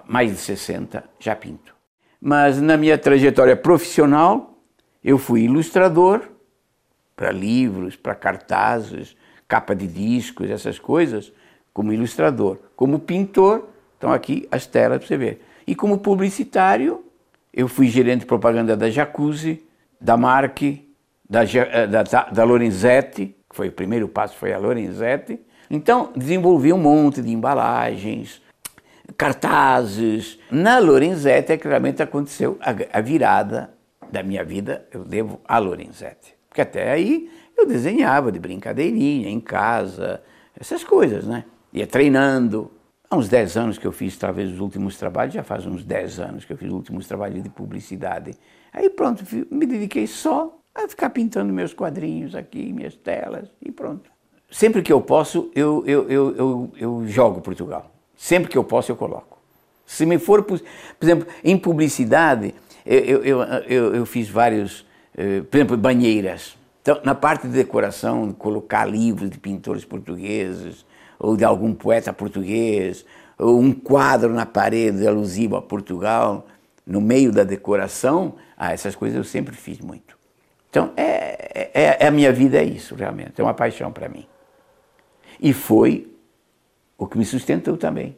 mais 0.07 0.31
de 0.31 0.39
60 0.39 1.05
já 1.19 1.35
pinto. 1.35 1.75
Mas 2.21 2.61
na 2.61 2.77
minha 2.77 2.99
trajetória 2.99 3.57
profissional, 3.57 4.59
eu 5.03 5.17
fui 5.17 5.43
ilustrador 5.43 6.23
para 7.15 7.31
livros, 7.31 7.97
para 7.97 8.15
cartazes, 8.15 9.17
capa 9.49 9.75
de 9.75 9.87
discos, 9.87 10.51
essas 10.51 10.79
coisas, 10.79 11.33
como 11.73 11.93
ilustrador. 11.93 12.59
Como 12.75 12.99
pintor, 12.99 13.69
estão 13.95 14.13
aqui 14.13 14.47
as 14.51 14.67
telas 14.67 14.99
para 14.99 15.07
você 15.07 15.17
ver. 15.17 15.43
E 15.67 15.75
como 15.75 15.99
publicitário, 15.99 17.05
eu 17.57 17.67
fui 17.67 17.89
gerente 17.89 18.21
de 18.21 18.27
propaganda 18.27 18.77
da 18.77 18.91
Jacuzzi, 18.91 19.67
da 19.99 20.15
Marque, 20.15 20.95
da, 21.29 21.43
eh, 21.43 21.87
da, 21.87 22.03
da 22.03 22.45
Lorenzetti, 22.45 23.35
que 23.49 23.57
foi 23.57 23.69
o 23.69 23.73
primeiro 23.73 24.07
passo, 24.07 24.37
foi 24.37 24.53
a 24.53 24.59
Lorenzetti. 24.59 25.41
Então, 25.71 26.13
desenvolvi 26.15 26.71
um 26.71 26.79
monte 26.79 27.23
de 27.23 27.33
embalagens, 27.33 28.43
cartazes. 29.17 30.39
Na 30.51 30.79
Lorenzetti 30.79 31.53
é 31.53 31.57
que 31.57 31.67
realmente 31.67 32.03
aconteceu 32.03 32.59
a, 32.61 32.99
a 32.99 33.01
virada 33.01 33.71
da 34.13 34.23
minha 34.23 34.45
vida, 34.45 34.87
eu 34.93 35.03
devo 35.03 35.41
a 35.49 35.59
Lorenzetti. 35.59 36.35
Porque 36.51 36.61
até 36.61 36.93
aí 36.93 37.31
eu 37.57 37.67
desenhava 37.67 38.31
de 38.31 38.39
brincadeirinha, 38.39 39.31
em 39.31 39.41
casa, 39.41 40.23
essas 40.59 40.85
coisas, 40.85 41.27
né? 41.27 41.45
Ia 41.73 41.87
treinando. 41.87 42.71
Há 43.09 43.17
uns 43.17 43.29
10 43.29 43.57
anos 43.57 43.79
que 43.79 43.87
eu 43.87 43.93
fiz, 43.93 44.17
talvez, 44.17 44.51
os 44.51 44.59
últimos 44.59 44.97
trabalhos, 44.97 45.35
já 45.35 45.45
faz 45.45 45.65
uns 45.65 45.85
10 45.85 46.19
anos 46.19 46.45
que 46.45 46.53
eu 46.53 46.57
fiz 46.57 46.69
os 46.69 46.75
últimos 46.75 47.07
trabalhos 47.07 47.41
de 47.43 47.49
publicidade. 47.49 48.33
Aí 48.73 48.91
pronto, 48.91 49.25
me 49.49 49.65
dediquei 49.65 50.09
só 50.09 50.59
a 50.75 50.89
ficar 50.89 51.11
pintando 51.11 51.53
meus 51.53 51.73
quadrinhos 51.73 52.35
aqui, 52.35 52.73
minhas 52.73 52.97
telas, 52.97 53.49
e 53.63 53.71
pronto. 53.71 54.11
Sempre 54.51 54.83
que 54.83 54.93
eu 54.93 55.01
posso, 55.01 55.51
eu, 55.55 55.85
eu, 55.87 56.09
eu, 56.09 56.37
eu, 56.37 56.73
eu 56.77 57.07
jogo 57.07 57.41
Portugal. 57.41 57.91
Sempre 58.17 58.51
que 58.51 58.59
eu 58.59 58.65
posso, 58.65 58.91
eu 58.91 58.97
coloco. 58.97 59.39
Se 59.85 60.05
me 60.05 60.19
for, 60.19 60.43
por 60.43 60.61
exemplo, 61.01 61.29
em 61.45 61.57
publicidade, 61.57 62.55
eu, 62.85 63.23
eu, 63.23 63.43
eu, 63.43 63.95
eu 63.95 64.07
fiz 64.07 64.29
vários, 64.29 64.85
eh, 65.17 65.43
por 65.43 65.57
exemplo, 65.57 65.77
banheiras. 65.77 66.57
Então, 66.83 67.01
na 67.05 67.15
parte 67.15 67.47
de 67.47 67.53
decoração, 67.53 68.33
colocar 68.33 68.85
livros 68.85 69.31
de 69.31 69.39
pintores 69.39 69.85
portugueses, 69.85 70.85
ou 71.19 71.37
de 71.37 71.45
algum 71.45 71.75
poeta 71.75 72.13
português, 72.13 73.05
ou 73.39 73.61
um 73.61 73.73
quadro 73.73 74.33
na 74.33 74.47
parede 74.47 75.07
alusivo 75.07 75.57
a 75.57 75.63
Portugal, 75.63 76.47
no 76.87 77.01
meio 77.01 77.33
da 77.33 77.45
decoração, 77.45 78.35
ah, 78.57 78.73
essas 78.73 78.95
coisas 78.95 79.17
eu 79.17 79.25
sempre 79.25 79.55
fiz 79.55 79.81
muito. 79.81 80.17
Então, 80.71 80.93
é, 80.97 81.71
é, 81.75 82.05
é 82.05 82.07
a 82.07 82.11
minha 82.11 82.33
vida 82.33 82.59
é 82.59 82.65
isso, 82.65 82.95
realmente, 82.95 83.41
é 83.41 83.43
uma 83.45 83.55
paixão 83.55 83.91
para 83.93 84.09
mim. 84.09 84.27
E 85.41 85.53
foi 85.53 86.11
o 86.97 87.07
que 87.07 87.19
me 87.19 87.25
sustentou 87.25 87.77
também, 87.77 88.17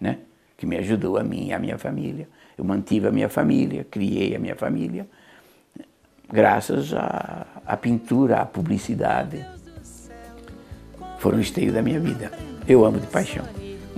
né? 0.00 0.18
que 0.56 0.66
me 0.66 0.76
ajudou 0.76 1.16
a 1.16 1.24
mim 1.24 1.48
e 1.48 1.52
a 1.52 1.58
minha 1.58 1.78
família. 1.78 2.28
Eu 2.56 2.64
mantive 2.64 3.06
a 3.06 3.10
minha 3.10 3.28
família, 3.28 3.86
criei 3.90 4.36
a 4.36 4.38
minha 4.38 4.54
família, 4.54 5.08
graças 6.30 6.92
à, 6.92 7.46
à 7.64 7.76
pintura, 7.76 8.40
à 8.40 8.44
publicidade. 8.44 9.44
Foram 11.20 11.36
o 11.38 11.40
esteio 11.40 11.70
da 11.72 11.82
minha 11.82 12.00
vida. 12.00 12.32
Eu 12.66 12.84
amo 12.84 12.98
de 12.98 13.06
paixão. 13.06 13.44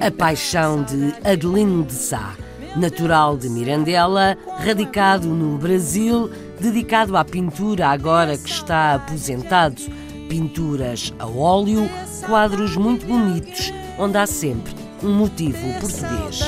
A 0.01 0.11
paixão 0.11 0.83
de 0.83 1.14
Adelino 1.25 1.85
de 1.85 1.93
Sá, 1.93 2.35
natural 2.77 3.37
de 3.37 3.49
Mirandela, 3.49 4.37
radicado 4.59 5.29
no 5.29 5.57
Brasil, 5.57 6.29
dedicado 6.61 7.16
à 7.16 7.25
pintura 7.25 7.89
agora 7.89 8.37
que 8.37 8.51
está 8.51 8.95
aposentado. 8.95 9.81
Pinturas 10.29 11.14
a 11.18 11.27
óleo, 11.27 11.89
quadros 12.27 12.77
muito 12.77 13.07
bonitos 13.07 13.73
onde 13.99 14.18
há 14.18 14.27
sempre 14.27 14.75
um 15.03 15.12
motivo 15.12 15.59
português. 15.81 16.41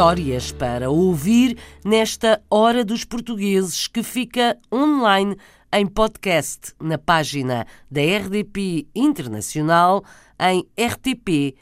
Histórias 0.00 0.50
para 0.50 0.88
ouvir 0.88 1.58
nesta 1.84 2.42
Hora 2.48 2.82
dos 2.82 3.04
Portugueses 3.04 3.86
que 3.86 4.02
fica 4.02 4.56
online 4.72 5.36
em 5.70 5.86
podcast 5.86 6.72
na 6.80 6.96
página 6.96 7.66
da 7.90 8.00
RDP 8.00 8.86
Internacional 8.94 10.02
em 10.40 10.66
rtp.pt 10.74 11.54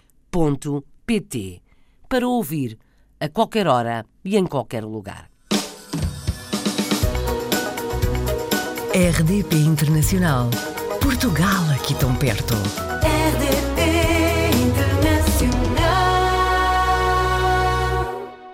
para 2.08 2.28
ouvir 2.28 2.78
a 3.18 3.28
qualquer 3.28 3.66
hora 3.66 4.06
e 4.24 4.36
em 4.36 4.46
qualquer 4.46 4.84
lugar. 4.84 5.28
RDP 8.94 9.56
Internacional. 9.56 10.48
Portugal 11.02 11.70
aqui 11.74 11.92
tão 11.96 12.14
perto. 12.14 12.54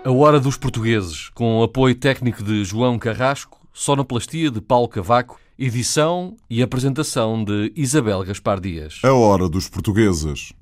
A 0.04 0.12
Hora 0.12 0.38
dos 0.38 0.58
Portugueses, 0.58 1.30
com 1.30 1.62
apoio 1.62 1.94
técnico 1.94 2.42
de 2.42 2.62
João 2.62 2.98
Carrasco, 2.98 3.66
sonoplastia 3.72 4.50
de 4.50 4.60
Paulo 4.60 4.86
Cavaco, 4.86 5.40
edição 5.58 6.36
e 6.50 6.62
apresentação 6.62 7.42
de 7.42 7.72
Isabel 7.74 8.22
Gaspar 8.22 8.60
Dias. 8.60 9.00
A 9.02 9.14
Hora 9.14 9.48
dos 9.48 9.66
Portugueses. 9.66 10.52